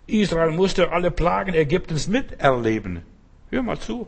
[0.07, 3.01] Israel musste alle Plagen Ägyptens miterleben.
[3.49, 4.07] Hör mal zu.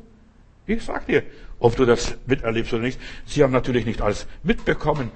[0.69, 1.23] Ich sag dir,
[1.59, 2.99] ob du das miterlebst oder nicht.
[3.25, 5.09] Sie haben natürlich nicht alles mitbekommen.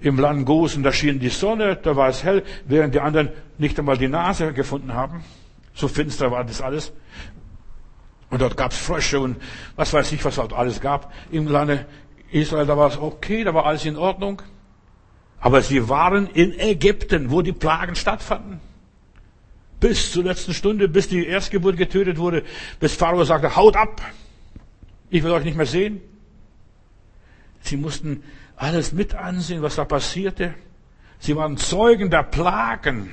[0.00, 3.76] Im Land Gosen, da schien die Sonne, da war es hell, während die anderen nicht
[3.76, 5.24] einmal die Nase gefunden haben.
[5.74, 6.92] So finster war das alles.
[8.30, 9.36] Und dort gab's Frösche und
[9.74, 11.12] was weiß ich, was dort alles gab.
[11.32, 11.86] Im Lande
[12.30, 14.40] Israel, da war es okay, da war alles in Ordnung.
[15.40, 18.60] Aber sie waren in Ägypten, wo die Plagen stattfanden
[19.80, 22.44] bis zur letzten Stunde, bis die Erstgeburt getötet wurde,
[22.78, 24.02] bis Pharao sagte, haut ab,
[25.10, 26.00] ich will euch nicht mehr sehen.
[27.60, 28.22] Sie mussten
[28.56, 30.54] alles mit ansehen, was da passierte.
[31.18, 33.10] Sie waren Zeugen der Plagen.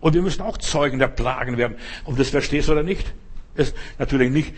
[0.00, 3.14] Und wir müssen auch Zeugen der Plagen werden, ob du das verstehst oder nicht.
[3.54, 4.54] Ist natürlich nicht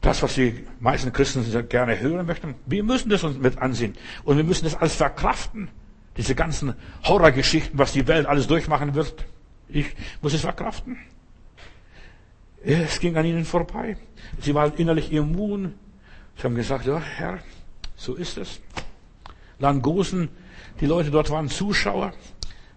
[0.00, 2.54] das, was die meisten Christen gerne hören möchten.
[2.66, 3.94] Wir müssen das uns mit ansehen.
[4.24, 5.68] Und wir müssen das alles verkraften.
[6.16, 6.74] Diese ganzen
[7.04, 9.26] Horrorgeschichten, was die Welt alles durchmachen wird.
[9.68, 9.86] Ich
[10.22, 10.96] muss es verkraften.
[12.62, 13.96] Es ging an ihnen vorbei.
[14.40, 15.74] Sie waren innerlich immun.
[16.36, 17.38] Sie haben gesagt, ja, Herr,
[17.96, 18.60] so ist es.
[19.58, 20.28] Langosen,
[20.80, 22.12] die Leute dort waren Zuschauer.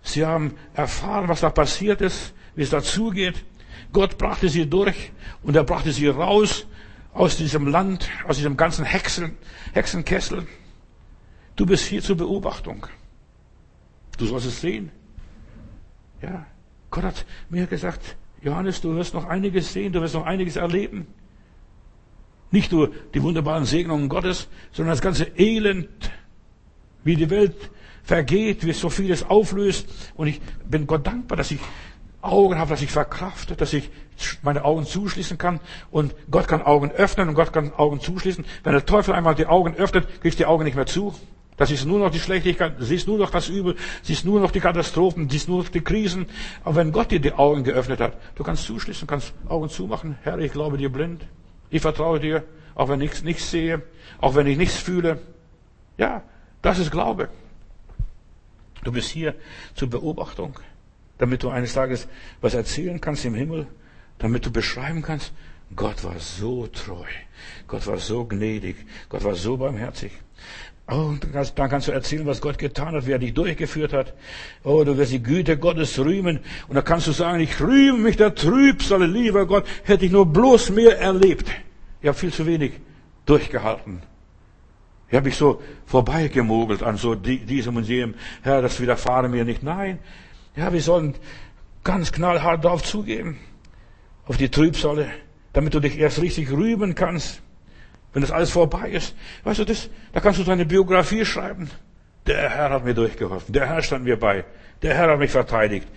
[0.02, 3.44] Sie haben erfahren, was da passiert ist, wie es dazugeht.
[3.92, 5.12] Gott brachte sie durch
[5.44, 6.66] und er brachte sie raus
[7.14, 9.38] aus diesem Land, aus diesem ganzen Hexen,
[9.74, 10.48] Hexenkessel.
[11.56, 12.88] Du bist hier zur Beobachtung.
[14.18, 14.92] Du sollst es sehen.
[16.22, 16.46] Ja,
[16.90, 21.08] Gott hat mir gesagt, Johannes, du wirst noch einiges sehen, du wirst noch einiges erleben.
[22.52, 25.90] Nicht nur die wunderbaren Segnungen Gottes, sondern das ganze Elend,
[27.04, 27.56] wie die Welt
[28.04, 29.88] vergeht, wie so vieles auflöst.
[30.16, 31.60] Und ich bin Gott dankbar, dass ich
[32.22, 33.90] Augen habe, dass ich verkrafte, dass ich
[34.42, 35.60] meine Augen zuschließen kann.
[35.90, 38.46] Und Gott kann Augen öffnen und Gott kann Augen zuschließen.
[38.64, 41.14] Wenn der Teufel einmal die Augen öffnet, kriegst du die Augen nicht mehr zu.
[41.58, 44.52] Das ist nur noch die Schlechtigkeit, du siehst nur noch das Übel, siehst nur noch
[44.52, 46.28] die Katastrophen, siehst nur noch die Krisen.
[46.64, 50.18] Aber wenn Gott dir die Augen geöffnet hat, du kannst zuschließen, kannst Augen zumachen.
[50.24, 51.26] Herr, ich glaube dir blind.
[51.70, 52.44] Ich vertraue dir,
[52.76, 53.82] auch wenn ich nichts sehe,
[54.20, 55.20] auch wenn ich nichts fühle.
[55.98, 56.24] Ja,
[56.62, 57.30] das ist Glaube.
[58.84, 59.36] Du bist hier
[59.76, 60.60] zur Beobachtung
[61.18, 62.08] damit du eines Tages
[62.42, 63.68] was erzählen kannst im Himmel,
[64.18, 65.32] damit du beschreiben kannst,
[65.76, 67.08] Gott war so treu,
[67.68, 68.76] Gott war so gnädig,
[69.10, 70.12] Gott war so barmherzig.
[70.90, 71.14] Oh,
[71.56, 74.14] dann kannst du erzählen, was Gott getan hat, wie er dich durchgeführt hat.
[74.64, 76.40] Oh, du wirst die Güte Gottes rühmen.
[76.68, 80.26] Und dann kannst du sagen, ich rühme mich der Trübsal, lieber Gott, hätte ich nur
[80.26, 81.50] bloß mehr erlebt.
[82.02, 82.74] Ich habe viel zu wenig
[83.26, 84.02] durchgehalten.
[85.08, 88.16] Ich habe mich so vorbeigemogelt an so diesem und jenem.
[88.42, 89.62] Herr, das widerfahre mir nicht.
[89.62, 90.00] Nein,
[90.56, 91.14] ja, wir sollen
[91.84, 93.38] ganz knallhart darauf zugeben,
[94.26, 95.12] auf die Trübsale,
[95.54, 97.43] damit du dich erst richtig rühmen kannst,
[98.14, 99.16] wenn das alles vorbei ist.
[99.44, 101.70] Weißt du, das, da kannst du deine Biografie schreiben.
[102.28, 103.54] Der Herr hat mir durchgeholfen.
[103.54, 104.46] Der Herr stand mir bei.
[104.82, 105.88] Der Herr hat mich verteidigt.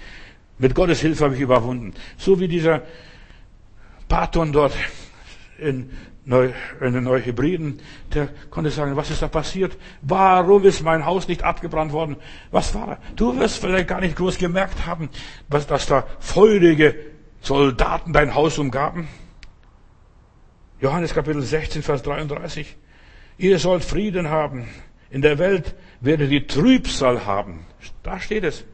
[0.59, 1.95] Mit Gottes Hilfe habe ich überwunden.
[2.17, 2.83] So wie dieser
[4.09, 4.73] Paton dort
[5.59, 5.91] in
[6.29, 6.51] Neu,
[6.81, 7.81] in den Neuhybriden,
[8.13, 9.77] der konnte sagen, was ist da passiert?
[10.03, 12.17] Warum ist mein Haus nicht abgebrannt worden?
[12.51, 12.99] Was war da?
[13.15, 15.09] Du wirst vielleicht gar nicht groß gemerkt haben,
[15.49, 16.97] dass da feurige
[17.43, 19.07] Soldaten dein Haus umgaben.
[20.79, 22.77] Johannes Kapitel 16, Vers 33.
[23.39, 24.69] Ihr sollt Frieden haben.
[25.11, 27.65] In der Welt werdet ihr Trübsal haben.
[28.03, 28.65] Da steht es.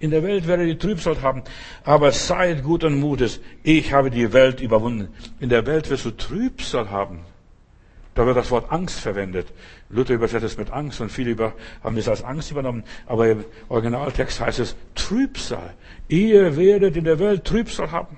[0.00, 1.44] In der Welt werdet ihr Trübsal haben,
[1.84, 3.40] aber seid guten Mutes.
[3.62, 5.14] Ich habe die Welt überwunden.
[5.38, 7.20] In der Welt wirst du Trübsal haben.
[8.16, 9.52] Da wird das Wort Angst verwendet.
[9.88, 11.52] Luther übersetzt es mit Angst und viele
[11.84, 12.82] haben es als Angst übernommen.
[13.06, 15.74] Aber im Originaltext heißt es Trübsal.
[16.08, 18.16] Ihr werdet in der Welt Trübsal haben.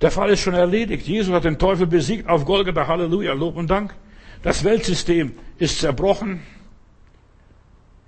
[0.00, 1.06] Der Fall ist schon erledigt.
[1.06, 2.86] Jesus hat den Teufel besiegt auf Golgatha.
[2.86, 3.32] Halleluja.
[3.32, 3.94] Lob und Dank.
[4.42, 6.40] Das Weltsystem ist zerbrochen.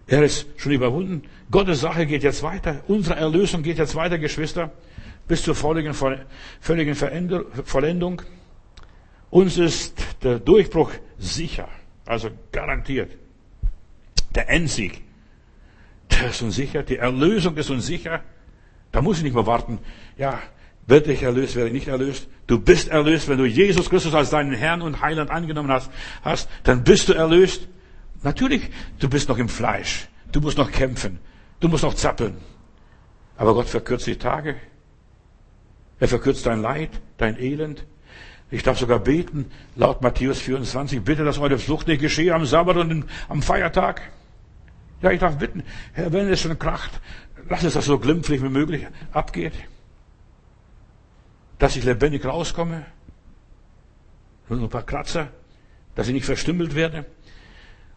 [0.06, 1.22] Er ist schon überwunden.
[1.50, 2.82] Gottes Sache geht jetzt weiter.
[2.88, 4.72] Unsere Erlösung geht jetzt weiter, Geschwister,
[5.28, 5.94] bis zur völligen,
[6.60, 8.22] völligen Vollendung.
[9.30, 11.68] Uns ist der Durchbruch sicher,
[12.06, 13.12] also garantiert.
[14.34, 15.02] Der Endsieg,
[16.10, 16.82] der ist uns sicher.
[16.82, 18.22] Die Erlösung ist uns sicher.
[18.90, 19.78] Da muss ich nicht mehr warten.
[20.18, 20.40] Ja,
[20.90, 22.28] werde ich erlöst, werde ich nicht erlöst.
[22.46, 25.90] Du bist erlöst, wenn du Jesus Christus als deinen Herrn und Heiland angenommen hast,
[26.22, 27.68] hast dann bist du erlöst.
[28.22, 28.68] Natürlich,
[28.98, 30.08] du bist noch im Fleisch.
[30.32, 31.18] Du musst noch kämpfen.
[31.60, 32.36] Du musst noch zappeln.
[33.36, 34.56] Aber Gott verkürzt die Tage.
[35.98, 37.84] Er verkürzt dein Leid, dein Elend.
[38.50, 39.46] Ich darf sogar beten,
[39.76, 44.02] laut Matthäus 24, bitte, dass eure Flucht nicht geschehe am Sabbat und am Feiertag.
[45.02, 45.62] Ja, ich darf bitten,
[45.92, 47.00] Herr, wenn es schon kracht,
[47.48, 49.52] lass es das so glimpflich wie möglich abgeht.
[51.60, 52.84] Dass ich lebendig rauskomme.
[54.48, 55.28] Nur ein paar Kratzer,
[55.94, 57.06] dass ich nicht verstümmelt werde.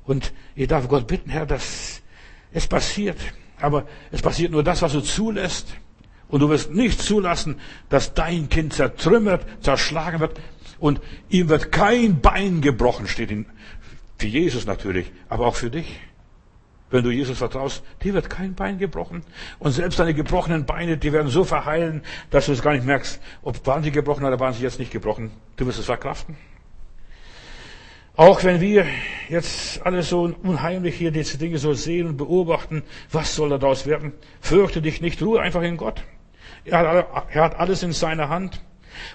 [0.04, 2.02] Und ich darf Gott bitten, Herr, dass
[2.52, 3.18] es passiert.
[3.60, 5.74] Aber es passiert nur das, was du zulässt.
[6.28, 7.60] Und du wirst nicht zulassen,
[7.90, 10.40] dass dein Kind zertrümmert, zerschlagen wird.
[10.80, 13.46] Und ihm wird kein Bein gebrochen, steht in,
[14.18, 16.00] für Jesus natürlich, aber auch für dich.
[16.94, 19.24] Wenn du Jesus vertraust, dir wird kein Bein gebrochen.
[19.58, 23.20] Und selbst deine gebrochenen Beine, die werden so verheilen, dass du es gar nicht merkst,
[23.42, 25.32] ob waren sie gebrochen oder waren sie jetzt nicht gebrochen.
[25.56, 26.38] Du wirst es verkraften.
[28.16, 28.86] Auch wenn wir
[29.28, 34.14] jetzt alles so unheimlich hier diese Dinge so sehen und beobachten, was soll daraus werden?
[34.40, 36.04] Fürchte dich nicht, ruhe einfach in Gott.
[36.64, 38.62] Er hat alles in seiner Hand.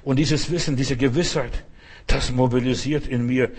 [0.02, 1.62] Und dieses Wissen, diese Gewissheit,
[2.09, 3.52] das mobilisiert in mir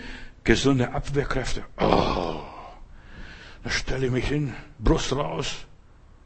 [0.44, 1.62] gesunde Abwehrkräfte.
[1.78, 2.19] Oh,
[3.62, 5.66] da stelle ich mich hin, Brust raus.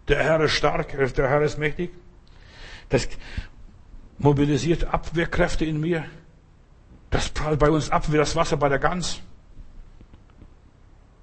[0.09, 1.90] Der Herr ist stark, der Herr ist mächtig.
[2.89, 3.09] Das
[4.19, 6.05] mobilisiert Abwehrkräfte in mir
[7.15, 9.20] Das prallt bei uns ab wie das Wasser bei der Gans.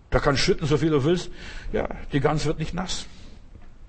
[0.10, 1.30] Da kann schütten, so viel du willst.
[1.74, 3.08] Ja, die Gans wird nicht nass.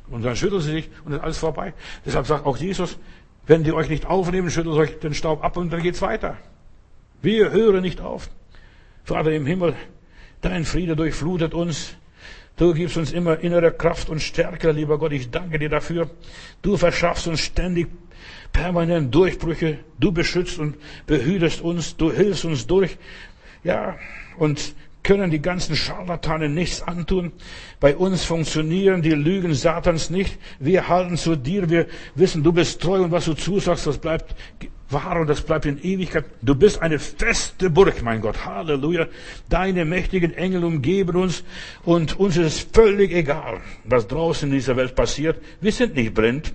[0.09, 1.75] Und dann schüttelt sie sich und ist alles vorbei.
[2.05, 2.99] Deshalb sagt auch Jesus,
[3.47, 6.37] wenn die euch nicht aufnehmen, schüttelt euch den Staub ab und dann geht's weiter.
[7.21, 8.29] Wir hören nicht auf.
[9.05, 9.77] Vater im Himmel,
[10.41, 11.95] dein Friede durchflutet uns.
[12.57, 15.13] Du gibst uns immer innere Kraft und Stärke, lieber Gott.
[15.13, 16.11] Ich danke dir dafür.
[16.61, 17.89] Du verschaffst uns ständig
[18.53, 19.79] permanent Durchbrüche.
[19.99, 20.77] Du beschützt und
[21.07, 21.97] behütest uns.
[21.97, 22.99] Du hilfst uns durch.
[23.65, 23.97] Ja,
[24.37, 27.33] und können die ganzen Scharlatane nichts antun.
[27.81, 30.39] Bei uns funktionieren die Lügen Satans nicht.
[30.61, 31.69] Wir halten zu dir.
[31.71, 34.35] Wir wissen, du bist treu und was du zusagst, das bleibt
[34.93, 36.25] wahr und das bleibt in Ewigkeit.
[36.43, 38.45] Du bist eine feste Burg, mein Gott.
[38.45, 39.07] Halleluja.
[39.49, 41.45] Deine mächtigen Engel umgeben uns
[41.85, 45.43] und uns ist völlig egal, was draußen in dieser Welt passiert.
[45.61, 46.53] Wir sind nicht blind.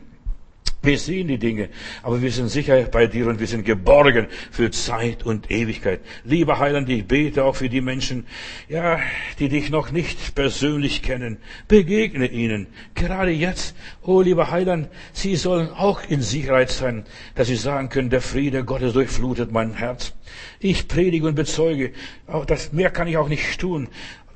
[0.84, 1.70] Wir sehen die Dinge,
[2.04, 6.02] aber wir sind sicher bei dir und wir sind geborgen für Zeit und Ewigkeit.
[6.24, 8.26] Lieber Heiland, ich bete auch für die Menschen,
[8.70, 9.00] ja,
[9.40, 11.38] die dich noch nicht persönlich kennen.
[11.68, 12.68] Begegne ihnen.
[12.96, 18.10] Gerade jetzt, oh lieber Heiland, sie sollen auch in Sicherheit sein, dass sie sagen können,
[18.10, 20.14] der Friede Gottes durchflutet mein Herz.
[20.60, 21.92] Ich predige und bezeuge,
[22.46, 23.90] das mehr kann ich auch nicht tun.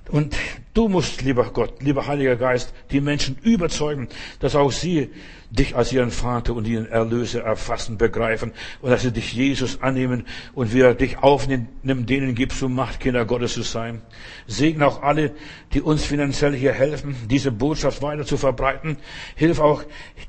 [0.10, 0.36] Und
[0.74, 4.10] du musst, lieber Gott, lieber Heiliger Geist, die Menschen überzeugen,
[4.40, 5.10] dass auch sie
[5.52, 10.26] dich als ihren Vater und ihren Erlöser erfassen, begreifen und dass sie dich Jesus annehmen
[10.54, 14.02] und wir dich aufnehmen, denen gibst du Macht, Kinder Gottes zu sein.
[14.48, 15.34] Segen auch alle,
[15.74, 18.98] die uns finanziell hier helfen, diese Botschaft weiter zu verbreiten.
[19.36, 19.84] Hilf auch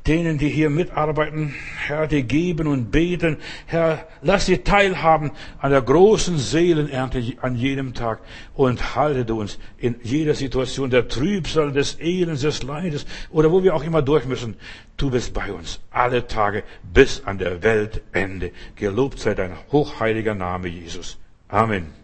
[0.09, 1.55] denen, die hier mitarbeiten,
[1.87, 3.39] Herr, die geben und beten.
[3.67, 8.21] Herr, lass sie teilhaben an der großen Seelenernte an jedem Tag
[8.55, 13.63] und halte du uns in jeder Situation der Trübsal, des Elends, des Leides oder wo
[13.63, 14.57] wir auch immer durch müssen.
[14.97, 18.53] Du bist bei uns alle Tage bis an der Weltende.
[18.77, 21.19] Gelobt sei dein hochheiliger Name, Jesus.
[21.49, 22.02] Amen.